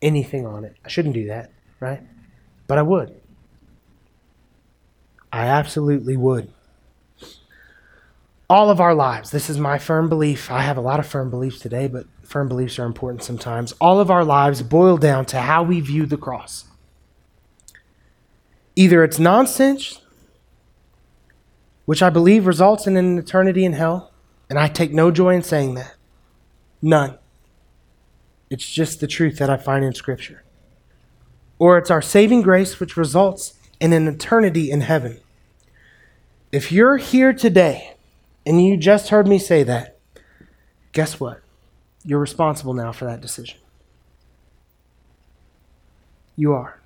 anything 0.03 0.47
on 0.47 0.65
it. 0.65 0.77
I 0.85 0.89
shouldn't 0.89 1.15
do 1.15 1.27
that, 1.29 1.53
right? 1.79 2.03
But 2.67 2.79
I 2.79 2.83
would. 2.83 3.21
I 5.33 5.47
absolutely 5.47 6.17
would. 6.17 6.53
All 8.49 8.71
of 8.71 8.81
our 8.81 8.95
lives, 8.95 9.31
this 9.31 9.51
is 9.51 9.59
my 9.59 9.79
firm 9.79 10.09
belief. 10.09 10.51
I 10.51 10.63
have 10.63 10.77
a 10.77 10.81
lot 10.81 11.01
of 11.01 11.07
firm 11.07 11.31
beliefs 11.31 11.59
today, 11.59 11.89
but 11.89 12.07
firm 12.23 12.49
beliefs 12.49 12.79
are 12.79 12.85
important 12.85 13.23
sometimes. 13.23 13.73
All 13.81 14.01
of 14.01 14.11
our 14.11 14.25
lives 14.25 14.63
boil 14.63 14.97
down 14.97 15.25
to 15.27 15.41
how 15.41 15.63
we 15.63 15.81
view 15.81 16.07
the 16.07 16.17
cross. 16.17 16.65
Either 18.77 19.03
it's 19.03 19.19
nonsense, 19.19 20.01
which 21.87 22.03
I 22.03 22.11
believe 22.11 22.47
results 22.47 22.87
in 22.87 22.97
an 22.97 23.19
eternity 23.19 23.65
in 23.65 23.73
hell, 23.73 24.13
and 24.49 24.59
I 24.59 24.69
take 24.69 24.93
no 24.93 25.11
joy 25.11 25.35
in 25.35 25.43
saying 25.43 25.75
that. 25.75 25.95
None. 26.81 27.19
It's 28.49 28.69
just 28.71 29.01
the 29.01 29.07
truth 29.07 29.39
that 29.39 29.51
I 29.51 29.57
find 29.57 29.85
in 29.85 29.95
Scripture. 29.95 30.45
Or 31.59 31.79
it's 31.79 31.91
our 31.91 32.03
saving 32.03 32.43
grace, 32.43 32.79
which 32.79 32.97
results 32.97 33.55
in 33.81 33.93
an 33.93 34.07
eternity 34.07 34.71
in 34.71 34.83
heaven. 34.83 35.21
If 36.53 36.71
you're 36.71 36.97
here 36.97 37.33
today 37.33 37.95
and 38.45 38.65
you 38.65 38.77
just 38.77 39.09
heard 39.09 39.27
me 39.27 39.39
say 39.39 39.63
that, 39.65 39.99
guess 40.93 41.19
what? 41.19 41.41
You're 42.05 42.21
responsible 42.21 42.73
now 42.73 42.93
for 42.93 43.05
that 43.07 43.21
decision. 43.21 43.59
You 46.37 46.53
are. 46.53 46.79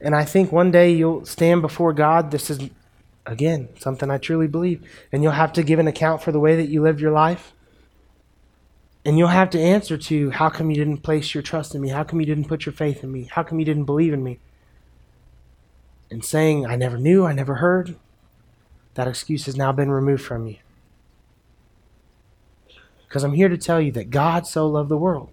And 0.00 0.14
I 0.14 0.24
think 0.24 0.50
one 0.50 0.70
day 0.70 0.92
you'll 0.92 1.24
stand 1.26 1.62
before 1.62 1.92
God. 1.92 2.30
This 2.30 2.50
is 2.50 2.58
Again, 3.28 3.68
something 3.78 4.10
I 4.10 4.16
truly 4.16 4.48
believe. 4.48 4.88
And 5.12 5.22
you'll 5.22 5.32
have 5.32 5.52
to 5.52 5.62
give 5.62 5.78
an 5.78 5.86
account 5.86 6.22
for 6.22 6.32
the 6.32 6.40
way 6.40 6.56
that 6.56 6.70
you 6.70 6.82
lived 6.82 6.98
your 6.98 7.12
life. 7.12 7.52
And 9.04 9.18
you'll 9.18 9.28
have 9.28 9.50
to 9.50 9.60
answer 9.60 9.98
to 9.98 10.30
how 10.30 10.48
come 10.48 10.70
you 10.70 10.76
didn't 10.76 11.02
place 11.02 11.34
your 11.34 11.42
trust 11.42 11.74
in 11.74 11.82
me? 11.82 11.90
How 11.90 12.04
come 12.04 12.20
you 12.20 12.26
didn't 12.26 12.48
put 12.48 12.64
your 12.64 12.72
faith 12.72 13.04
in 13.04 13.12
me? 13.12 13.28
How 13.30 13.42
come 13.42 13.58
you 13.58 13.66
didn't 13.66 13.84
believe 13.84 14.14
in 14.14 14.24
me? 14.24 14.40
And 16.10 16.24
saying, 16.24 16.66
I 16.66 16.74
never 16.76 16.96
knew, 16.96 17.26
I 17.26 17.34
never 17.34 17.56
heard, 17.56 17.96
that 18.94 19.06
excuse 19.06 19.44
has 19.44 19.56
now 19.56 19.72
been 19.72 19.90
removed 19.90 20.22
from 20.22 20.46
you. 20.46 20.56
Because 23.06 23.24
I'm 23.24 23.34
here 23.34 23.50
to 23.50 23.58
tell 23.58 23.80
you 23.80 23.92
that 23.92 24.08
God 24.08 24.46
so 24.46 24.66
loved 24.66 24.88
the 24.88 24.96
world 24.96 25.30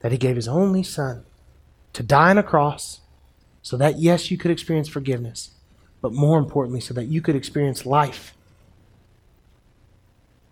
that 0.00 0.10
he 0.10 0.18
gave 0.18 0.34
his 0.34 0.48
only 0.48 0.82
son 0.82 1.24
to 1.92 2.02
die 2.02 2.30
on 2.30 2.38
a 2.38 2.42
cross 2.42 3.00
so 3.62 3.76
that, 3.76 4.00
yes, 4.00 4.32
you 4.32 4.36
could 4.36 4.50
experience 4.50 4.88
forgiveness, 4.88 5.50
but 6.00 6.12
more 6.12 6.38
importantly, 6.38 6.80
so 6.80 6.94
that 6.94 7.04
you 7.04 7.20
could 7.20 7.36
experience 7.36 7.86
life. 7.86 8.34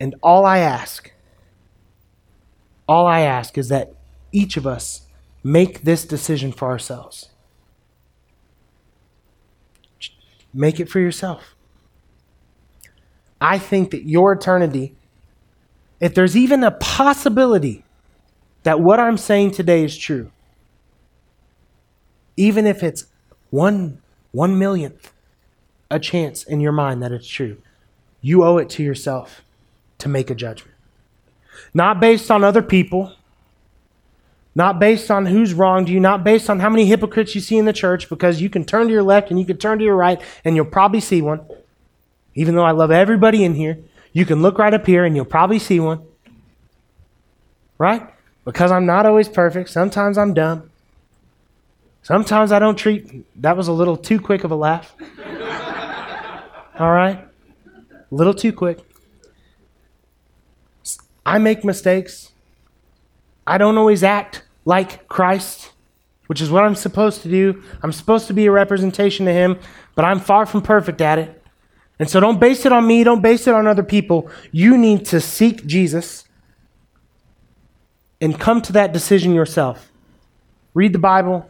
And 0.00 0.14
all 0.22 0.44
I 0.44 0.58
ask, 0.58 1.12
all 2.88 3.06
I 3.06 3.20
ask 3.20 3.56
is 3.56 3.68
that 3.68 3.94
each 4.32 4.56
of 4.56 4.66
us 4.66 5.06
make 5.42 5.82
this 5.82 6.04
decision 6.04 6.52
for 6.52 6.68
ourselves. 6.68 7.30
Make 10.52 10.80
it 10.80 10.88
for 10.88 11.00
yourself. 11.00 11.54
I 13.40 13.58
think 13.58 13.90
that 13.90 14.08
your 14.08 14.32
eternity, 14.32 14.94
if 16.00 16.14
there's 16.14 16.36
even 16.36 16.64
a 16.64 16.70
possibility 16.70 17.84
that 18.62 18.80
what 18.80 18.98
I'm 18.98 19.18
saying 19.18 19.52
today 19.52 19.84
is 19.84 19.96
true, 19.96 20.30
even 22.36 22.66
if 22.66 22.82
it's 22.82 23.06
one 23.50 24.00
one 24.32 24.58
millionth 24.58 25.12
a 25.90 25.98
chance 25.98 26.42
in 26.44 26.60
your 26.60 26.72
mind 26.72 27.02
that 27.02 27.12
it's 27.12 27.28
true, 27.28 27.58
you 28.20 28.44
owe 28.44 28.58
it 28.58 28.70
to 28.70 28.82
yourself 28.82 29.42
to 29.98 30.08
make 30.08 30.30
a 30.30 30.34
judgment. 30.34 30.74
Not 31.72 32.00
based 32.00 32.30
on 32.30 32.42
other 32.44 32.62
people, 32.62 33.12
not 34.54 34.78
based 34.78 35.10
on 35.10 35.26
who's 35.26 35.52
wronged 35.52 35.88
you, 35.88 35.98
not 35.98 36.22
based 36.24 36.48
on 36.48 36.60
how 36.60 36.70
many 36.70 36.86
hypocrites 36.86 37.34
you 37.34 37.40
see 37.40 37.58
in 37.58 37.64
the 37.64 37.72
church, 37.72 38.08
because 38.08 38.40
you 38.40 38.48
can 38.48 38.64
turn 38.64 38.86
to 38.86 38.92
your 38.92 39.02
left 39.02 39.30
and 39.30 39.38
you 39.38 39.46
can 39.46 39.56
turn 39.56 39.78
to 39.78 39.84
your 39.84 39.96
right 39.96 40.20
and 40.44 40.56
you'll 40.56 40.64
probably 40.64 41.00
see 41.00 41.20
one. 41.20 41.44
Even 42.34 42.54
though 42.54 42.64
I 42.64 42.72
love 42.72 42.90
everybody 42.90 43.44
in 43.44 43.54
here, 43.54 43.78
you 44.12 44.24
can 44.24 44.42
look 44.42 44.58
right 44.58 44.72
up 44.72 44.86
here 44.86 45.04
and 45.04 45.16
you'll 45.16 45.24
probably 45.24 45.58
see 45.58 45.80
one. 45.80 46.02
Right? 47.78 48.08
Because 48.44 48.70
I'm 48.70 48.86
not 48.86 49.06
always 49.06 49.28
perfect. 49.28 49.70
Sometimes 49.70 50.16
I'm 50.16 50.34
dumb. 50.34 50.70
Sometimes 52.02 52.52
I 52.52 52.58
don't 52.58 52.76
treat. 52.76 53.24
That 53.40 53.56
was 53.56 53.66
a 53.66 53.72
little 53.72 53.96
too 53.96 54.20
quick 54.20 54.44
of 54.44 54.50
a 54.50 54.56
laugh. 54.56 54.94
All 56.78 56.90
right? 56.90 57.26
A 58.10 58.14
little 58.14 58.34
too 58.34 58.52
quick. 58.52 58.78
I 61.24 61.38
make 61.38 61.64
mistakes. 61.64 62.32
I 63.46 63.58
don't 63.58 63.78
always 63.78 64.02
act 64.02 64.44
like 64.64 65.08
Christ, 65.08 65.72
which 66.26 66.40
is 66.40 66.50
what 66.50 66.64
I'm 66.64 66.74
supposed 66.74 67.22
to 67.22 67.28
do. 67.28 67.62
I'm 67.82 67.92
supposed 67.92 68.26
to 68.26 68.32
be 68.32 68.46
a 68.46 68.50
representation 68.50 69.28
of 69.28 69.34
Him, 69.34 69.58
but 69.94 70.04
I'm 70.04 70.20
far 70.20 70.46
from 70.46 70.62
perfect 70.62 71.00
at 71.00 71.18
it. 71.18 71.42
And 71.98 72.10
so 72.10 72.18
don't 72.18 72.40
base 72.40 72.66
it 72.66 72.72
on 72.72 72.86
me, 72.86 73.04
don't 73.04 73.22
base 73.22 73.46
it 73.46 73.54
on 73.54 73.66
other 73.66 73.82
people. 73.82 74.28
You 74.50 74.76
need 74.76 75.04
to 75.06 75.20
seek 75.20 75.64
Jesus 75.64 76.24
and 78.20 78.38
come 78.38 78.60
to 78.62 78.72
that 78.72 78.92
decision 78.92 79.34
yourself. 79.34 79.92
Read 80.72 80.92
the 80.92 80.98
Bible, 80.98 81.48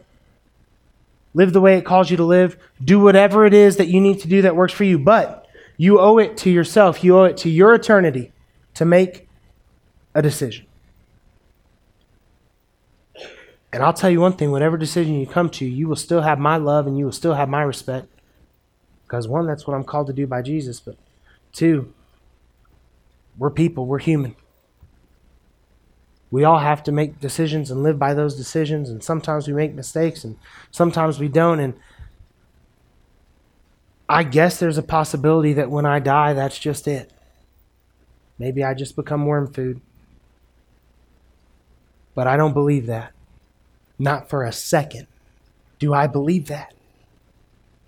live 1.35 1.53
the 1.53 1.61
way 1.61 1.77
it 1.77 1.85
calls 1.85 2.09
you 2.09 2.17
to 2.17 2.23
live, 2.23 2.57
do 2.83 2.99
whatever 2.99 3.45
it 3.45 3.53
is 3.53 3.77
that 3.77 3.87
you 3.87 4.01
need 4.01 4.19
to 4.21 4.27
do 4.27 4.41
that 4.41 4.55
works 4.55 4.73
for 4.73 4.85
you. 4.85 4.97
But 4.97 5.47
you 5.77 5.99
owe 5.99 6.17
it 6.17 6.37
to 6.37 6.49
yourself, 6.49 7.03
you 7.03 7.19
owe 7.19 7.25
it 7.25 7.37
to 7.37 7.49
your 7.49 7.75
eternity 7.75 8.31
to 8.73 8.85
make 8.85 9.27
a 10.15 10.21
decision. 10.21 10.65
And 13.73 13.83
I'll 13.83 13.93
tell 13.93 14.09
you 14.09 14.21
one 14.21 14.33
thing 14.33 14.51
whatever 14.51 14.77
decision 14.77 15.19
you 15.19 15.27
come 15.27 15.49
to, 15.49 15.65
you 15.65 15.89
will 15.89 15.97
still 15.97 16.21
have 16.21 16.39
my 16.39 16.55
love 16.55 16.87
and 16.87 16.97
you 16.97 17.03
will 17.03 17.11
still 17.11 17.33
have 17.33 17.49
my 17.49 17.61
respect. 17.61 18.07
Because, 19.05 19.27
one, 19.27 19.45
that's 19.45 19.67
what 19.67 19.75
I'm 19.75 19.83
called 19.83 20.07
to 20.07 20.13
do 20.13 20.25
by 20.25 20.41
Jesus. 20.41 20.79
But, 20.79 20.95
two, 21.51 21.93
we're 23.37 23.49
people, 23.49 23.85
we're 23.85 23.99
human. 23.99 24.37
We 26.35 26.43
all 26.43 26.59
have 26.59 26.83
to 26.83 26.91
make 26.91 27.21
decisions 27.21 27.71
and 27.71 27.81
live 27.81 27.97
by 27.97 28.13
those 28.13 28.35
decisions. 28.35 28.89
And 28.89 29.01
sometimes 29.01 29.47
we 29.47 29.53
make 29.53 29.73
mistakes 29.73 30.25
and 30.25 30.37
sometimes 30.69 31.17
we 31.17 31.29
don't. 31.29 31.61
And 31.61 31.75
I 34.09 34.23
guess 34.23 34.59
there's 34.59 34.77
a 34.77 34.83
possibility 34.83 35.53
that 35.53 35.71
when 35.71 35.85
I 35.85 35.99
die, 35.99 36.33
that's 36.33 36.59
just 36.59 36.89
it. 36.89 37.09
Maybe 38.37 38.65
I 38.65 38.73
just 38.73 38.97
become 38.97 39.25
worm 39.25 39.47
food. 39.53 39.79
But 42.13 42.27
I 42.27 42.35
don't 42.35 42.51
believe 42.51 42.87
that. 42.87 43.13
Not 43.97 44.27
for 44.27 44.43
a 44.43 44.51
second. 44.51 45.07
Do 45.79 45.93
I 45.93 46.05
believe 46.05 46.47
that? 46.47 46.73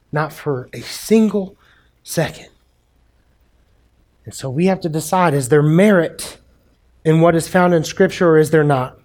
Not 0.09 0.31
for 0.31 0.69
a 0.71 0.79
single 0.79 1.57
second. 2.01 2.47
And 4.23 4.33
so 4.33 4.49
we 4.49 4.67
have 4.67 4.79
to 4.79 4.89
decide 4.89 5.33
is 5.33 5.49
there 5.49 5.61
merit 5.61 6.37
in 7.07 7.21
what 7.21 7.35
is 7.35 7.47
found 7.47 7.73
in 7.73 7.85
Scripture 7.85 8.31
or 8.31 8.37
is 8.37 8.49
there 8.51 8.65
not? 8.65 8.99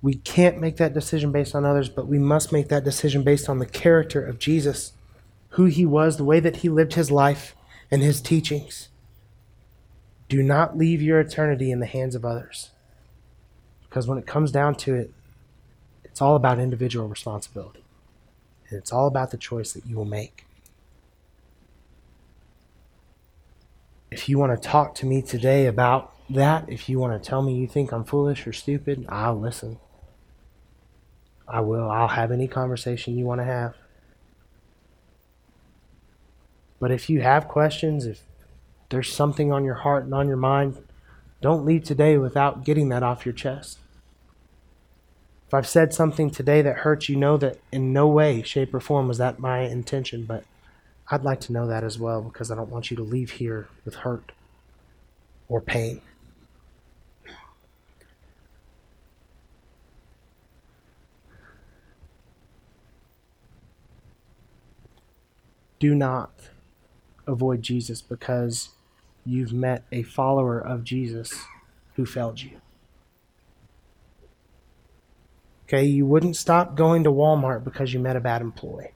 We 0.00 0.14
can't 0.14 0.60
make 0.60 0.76
that 0.76 0.94
decision 0.94 1.32
based 1.32 1.56
on 1.56 1.64
others, 1.64 1.88
but 1.88 2.06
we 2.06 2.16
must 2.16 2.52
make 2.52 2.68
that 2.68 2.84
decision 2.84 3.24
based 3.24 3.48
on 3.48 3.58
the 3.58 3.66
character 3.66 4.24
of 4.24 4.38
Jesus, 4.38 4.92
who 5.50 5.64
he 5.64 5.84
was, 5.84 6.16
the 6.16 6.22
way 6.22 6.38
that 6.38 6.58
he 6.58 6.68
lived 6.68 6.94
his 6.94 7.10
life, 7.10 7.56
and 7.90 8.02
his 8.02 8.20
teachings. 8.20 8.88
Do 10.28 10.44
not 10.44 10.78
leave 10.78 11.02
your 11.02 11.18
eternity 11.18 11.72
in 11.72 11.80
the 11.80 11.86
hands 11.86 12.14
of 12.14 12.24
others. 12.24 12.70
Because 13.82 14.06
when 14.06 14.16
it 14.16 14.28
comes 14.28 14.52
down 14.52 14.76
to 14.76 14.94
it, 14.94 15.10
it's 16.04 16.22
all 16.22 16.36
about 16.36 16.60
individual 16.60 17.08
responsibility. 17.08 17.82
And 18.68 18.78
it's 18.78 18.92
all 18.92 19.08
about 19.08 19.32
the 19.32 19.36
choice 19.36 19.72
that 19.72 19.86
you 19.86 19.96
will 19.96 20.04
make. 20.04 20.46
If 24.10 24.28
you 24.28 24.38
want 24.38 24.60
to 24.60 24.68
talk 24.68 24.94
to 24.96 25.06
me 25.06 25.22
today 25.22 25.66
about 25.66 26.12
that, 26.30 26.68
if 26.68 26.88
you 26.88 26.98
want 26.98 27.20
to 27.20 27.28
tell 27.28 27.42
me 27.42 27.54
you 27.54 27.66
think 27.66 27.92
I'm 27.92 28.04
foolish 28.04 28.46
or 28.46 28.52
stupid, 28.52 29.06
I'll 29.08 29.38
listen. 29.38 29.78
I 31.46 31.60
will. 31.60 31.90
I'll 31.90 32.08
have 32.08 32.32
any 32.32 32.48
conversation 32.48 33.16
you 33.16 33.24
want 33.24 33.40
to 33.40 33.44
have. 33.44 33.74
But 36.78 36.90
if 36.90 37.10
you 37.10 37.20
have 37.20 37.46
questions, 37.46 38.06
if 38.06 38.22
there's 38.88 39.12
something 39.12 39.52
on 39.52 39.64
your 39.64 39.74
heart 39.74 40.04
and 40.04 40.14
on 40.14 40.28
your 40.28 40.36
mind, 40.36 40.82
don't 41.40 41.64
leave 41.64 41.84
today 41.84 42.16
without 42.18 42.64
getting 42.64 42.88
that 42.88 43.02
off 43.02 43.24
your 43.24 43.34
chest. 43.34 43.78
If 45.46 45.54
I've 45.54 45.66
said 45.66 45.92
something 45.92 46.30
today 46.30 46.62
that 46.62 46.78
hurts 46.78 47.08
you, 47.08 47.16
know 47.16 47.36
that 47.36 47.58
in 47.72 47.92
no 47.92 48.06
way, 48.08 48.42
shape, 48.42 48.72
or 48.72 48.80
form 48.80 49.08
was 49.08 49.18
that 49.18 49.40
my 49.40 49.60
intention, 49.60 50.24
but 50.24 50.44
I'd 51.12 51.24
like 51.24 51.40
to 51.42 51.52
know 51.52 51.66
that 51.66 51.82
as 51.82 51.98
well 51.98 52.22
because 52.22 52.52
I 52.52 52.54
don't 52.54 52.70
want 52.70 52.90
you 52.90 52.96
to 52.96 53.02
leave 53.02 53.32
here 53.32 53.68
with 53.84 53.96
hurt 53.96 54.30
or 55.48 55.60
pain. 55.60 56.00
Do 65.80 65.94
not 65.94 66.30
avoid 67.26 67.62
Jesus 67.62 68.02
because 68.02 68.68
you've 69.24 69.52
met 69.52 69.82
a 69.90 70.02
follower 70.02 70.60
of 70.60 70.84
Jesus 70.84 71.44
who 71.96 72.06
failed 72.06 72.40
you. 72.40 72.60
Okay, 75.64 75.84
you 75.84 76.04
wouldn't 76.06 76.36
stop 76.36 76.76
going 76.76 77.02
to 77.04 77.10
Walmart 77.10 77.64
because 77.64 77.92
you 77.92 77.98
met 77.98 78.14
a 78.16 78.20
bad 78.20 78.42
employee. 78.42 78.90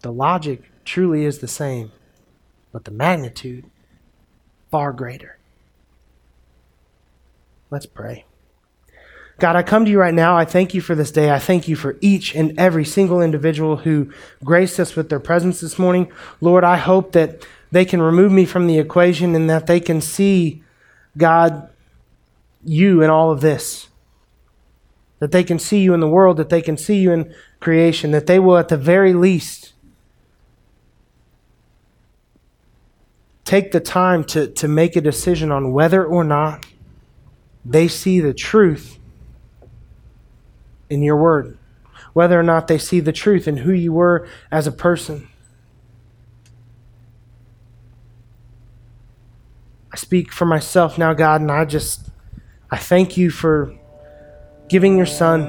The 0.00 0.12
logic 0.12 0.62
truly 0.84 1.24
is 1.24 1.38
the 1.38 1.48
same, 1.48 1.92
but 2.72 2.84
the 2.84 2.90
magnitude 2.90 3.64
far 4.70 4.92
greater. 4.92 5.38
Let's 7.70 7.86
pray. 7.86 8.24
God, 9.38 9.54
I 9.54 9.62
come 9.62 9.84
to 9.84 9.90
you 9.90 10.00
right 10.00 10.14
now. 10.14 10.36
I 10.36 10.44
thank 10.44 10.74
you 10.74 10.80
for 10.80 10.96
this 10.96 11.12
day. 11.12 11.30
I 11.30 11.38
thank 11.38 11.68
you 11.68 11.76
for 11.76 11.96
each 12.00 12.34
and 12.34 12.58
every 12.58 12.84
single 12.84 13.22
individual 13.22 13.76
who 13.76 14.12
graced 14.42 14.80
us 14.80 14.96
with 14.96 15.10
their 15.10 15.20
presence 15.20 15.60
this 15.60 15.78
morning. 15.78 16.10
Lord, 16.40 16.64
I 16.64 16.76
hope 16.76 17.12
that 17.12 17.46
they 17.70 17.84
can 17.84 18.02
remove 18.02 18.32
me 18.32 18.44
from 18.44 18.66
the 18.66 18.78
equation 18.78 19.36
and 19.36 19.48
that 19.48 19.68
they 19.68 19.78
can 19.78 20.00
see, 20.00 20.64
God, 21.16 21.68
you 22.64 23.00
in 23.00 23.10
all 23.10 23.30
of 23.30 23.40
this. 23.40 23.88
That 25.20 25.30
they 25.30 25.44
can 25.44 25.58
see 25.60 25.82
you 25.82 25.94
in 25.94 26.00
the 26.00 26.08
world, 26.08 26.36
that 26.38 26.48
they 26.48 26.62
can 26.62 26.76
see 26.76 26.98
you 26.98 27.12
in 27.12 27.32
creation, 27.60 28.10
that 28.10 28.26
they 28.26 28.40
will, 28.40 28.56
at 28.56 28.68
the 28.68 28.76
very 28.76 29.12
least, 29.12 29.72
take 33.48 33.72
the 33.72 33.80
time 33.80 34.22
to, 34.22 34.46
to 34.46 34.68
make 34.68 34.94
a 34.94 35.00
decision 35.00 35.50
on 35.50 35.72
whether 35.72 36.04
or 36.04 36.22
not 36.22 36.66
they 37.64 37.88
see 37.88 38.20
the 38.20 38.34
truth 38.34 38.98
in 40.90 41.02
your 41.02 41.16
word, 41.16 41.56
whether 42.12 42.38
or 42.38 42.42
not 42.42 42.68
they 42.68 42.76
see 42.76 43.00
the 43.00 43.10
truth 43.10 43.48
in 43.48 43.56
who 43.56 43.72
you 43.72 43.90
were 43.90 44.28
as 44.50 44.66
a 44.66 44.70
person. 44.70 45.28
I 49.90 49.96
speak 49.96 50.30
for 50.30 50.44
myself 50.44 50.98
now, 50.98 51.14
God, 51.14 51.40
and 51.40 51.50
I 51.50 51.64
just, 51.64 52.10
I 52.70 52.76
thank 52.76 53.16
you 53.16 53.30
for 53.30 53.74
giving 54.68 54.98
your 54.98 55.06
son, 55.06 55.46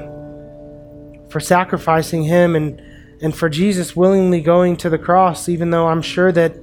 for 1.28 1.38
sacrificing 1.38 2.22
him, 2.22 2.56
and, 2.56 2.80
and 3.20 3.36
for 3.36 3.50
Jesus 3.50 3.94
willingly 3.94 4.40
going 4.40 4.78
to 4.78 4.88
the 4.88 4.96
cross, 4.96 5.50
even 5.50 5.68
though 5.68 5.88
I'm 5.88 6.00
sure 6.00 6.32
that 6.32 6.56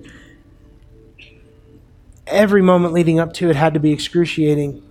every 2.27 2.61
moment 2.61 2.93
leading 2.93 3.19
up 3.19 3.33
to 3.33 3.49
it 3.49 3.55
had 3.55 3.73
to 3.73 3.79
be 3.79 3.91
excruciating. 3.91 4.83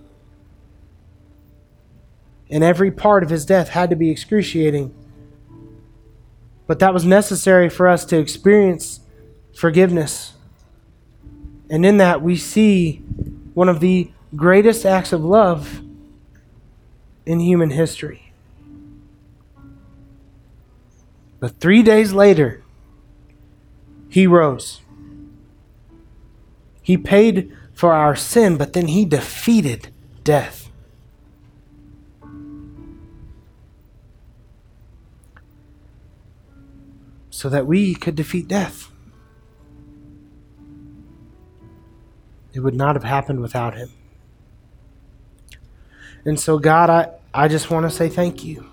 And 2.49 2.63
every 2.63 2.91
part 2.91 3.23
of 3.23 3.29
his 3.29 3.45
death 3.45 3.69
had 3.69 3.89
to 3.89 3.95
be 3.95 4.09
excruciating. 4.09 4.93
But 6.65 6.79
that 6.79 6.93
was 6.93 7.05
necessary 7.05 7.69
for 7.69 7.87
us 7.87 8.05
to 8.05 8.17
experience 8.17 8.99
forgiveness. 9.55 10.33
And 11.69 11.85
in 11.85 11.97
that, 11.97 12.21
we 12.21 12.37
see 12.37 12.97
one 13.53 13.69
of 13.69 13.79
the 13.79 14.11
greatest 14.35 14.85
acts 14.85 15.13
of 15.13 15.23
love 15.23 15.81
in 17.25 17.39
human 17.39 17.71
history. 17.71 18.31
But 21.39 21.59
three 21.59 21.83
days 21.83 22.13
later, 22.13 22.63
he 24.09 24.25
rose. 24.25 24.81
He 26.87 26.95
paid 26.95 27.51
for 27.73 27.91
our 27.91 28.15
sin, 28.15 28.55
but 28.55 28.71
then 28.71 28.87
he 28.87 29.03
defeated 29.03 29.89
death. 30.23 30.69
So 37.29 37.49
that 37.49 37.67
we 37.67 37.93
could 37.93 38.15
defeat 38.15 38.47
death. 38.47 38.89
It 42.53 42.61
would 42.61 42.73
not 42.73 42.95
have 42.95 43.03
happened 43.03 43.41
without 43.41 43.75
him. 43.75 43.89
And 46.23 46.39
so, 46.39 46.57
God, 46.57 46.89
I, 46.89 47.09
I 47.33 47.49
just 47.49 47.69
want 47.69 47.83
to 47.85 47.89
say 47.89 48.07
thank 48.07 48.45
you. 48.45 48.65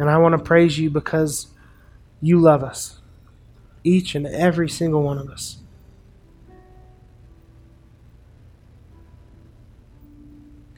And 0.00 0.10
I 0.10 0.18
want 0.18 0.32
to 0.32 0.42
praise 0.42 0.80
you 0.80 0.90
because 0.90 1.46
you 2.20 2.40
love 2.40 2.64
us, 2.64 2.98
each 3.84 4.16
and 4.16 4.26
every 4.26 4.68
single 4.68 5.04
one 5.04 5.18
of 5.18 5.30
us. 5.30 5.58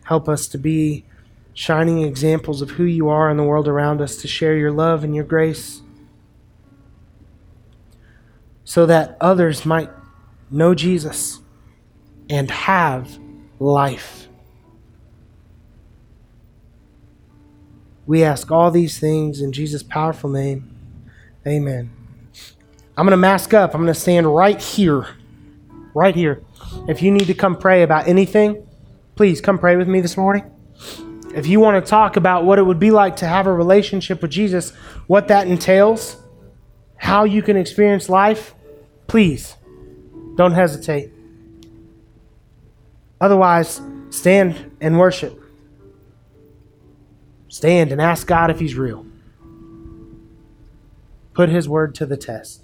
Help 0.09 0.27
us 0.27 0.49
to 0.49 0.57
be 0.57 1.05
shining 1.53 2.01
examples 2.01 2.63
of 2.63 2.71
who 2.71 2.85
you 2.85 3.11
are 3.11 3.31
in 3.31 3.37
the 3.37 3.43
world 3.43 3.69
around 3.69 4.01
us, 4.01 4.17
to 4.17 4.27
share 4.27 4.57
your 4.57 4.73
love 4.73 5.05
and 5.05 5.15
your 5.15 5.23
grace, 5.23 5.83
so 8.65 8.87
that 8.87 9.19
others 9.21 9.67
might 9.67 9.91
know 10.51 10.75
Jesus 10.75 11.41
and 12.31 12.51
have 12.51 13.19
life. 13.59 14.29
We 18.07 18.25
ask 18.25 18.51
all 18.51 18.71
these 18.71 18.99
things 18.99 19.43
in 19.43 19.53
Jesus' 19.53 19.83
powerful 19.83 20.31
name. 20.31 20.75
Amen. 21.47 21.91
I'm 22.97 23.05
going 23.05 23.11
to 23.11 23.19
mask 23.19 23.53
up. 23.53 23.75
I'm 23.75 23.83
going 23.83 23.93
to 23.93 24.01
stand 24.01 24.35
right 24.35 24.59
here. 24.59 25.07
Right 25.93 26.15
here. 26.15 26.43
If 26.89 27.03
you 27.03 27.11
need 27.11 27.27
to 27.27 27.35
come 27.35 27.59
pray 27.59 27.83
about 27.83 28.09
anything, 28.09 28.68
please 29.19 29.41
come 29.41 29.59
pray 29.59 29.75
with 29.75 29.89
me 29.89 30.01
this 30.01 30.17
morning. 30.17 30.49
If 31.35 31.49
you 31.49 31.59
want 31.59 31.85
to 31.85 31.91
talk 31.91 32.15
about 32.15 32.45
what 32.45 32.61
it 32.61 32.63
would 32.63 32.79
be 32.79 32.93
like 32.93 33.17
to 33.17 33.27
have 33.27 33.49
a 33.49 33.53
relationship 33.53 34.23
with 34.23 34.31
Jesus, 34.31 34.71
what 35.09 35.27
that 35.27 35.49
entails, 35.49 36.17
how 36.95 37.25
you 37.25 37.43
can 37.43 37.57
experience 37.57 38.09
life, 38.09 38.55
please 39.09 39.57
don't 40.37 40.53
hesitate. 40.53 41.11
Otherwise, 43.21 43.81
stand 44.11 44.77
and 44.81 45.01
worship. 45.01 45.37
Stand 47.49 47.91
and 47.91 48.01
ask 48.01 48.25
God 48.25 48.53
if 48.53 48.61
He's 48.61 48.77
real. 48.77 49.05
Put 51.35 51.49
His 51.49 51.69
word 51.69 51.97
to 51.97 52.07
the 52.07 52.17
test. 52.17 52.63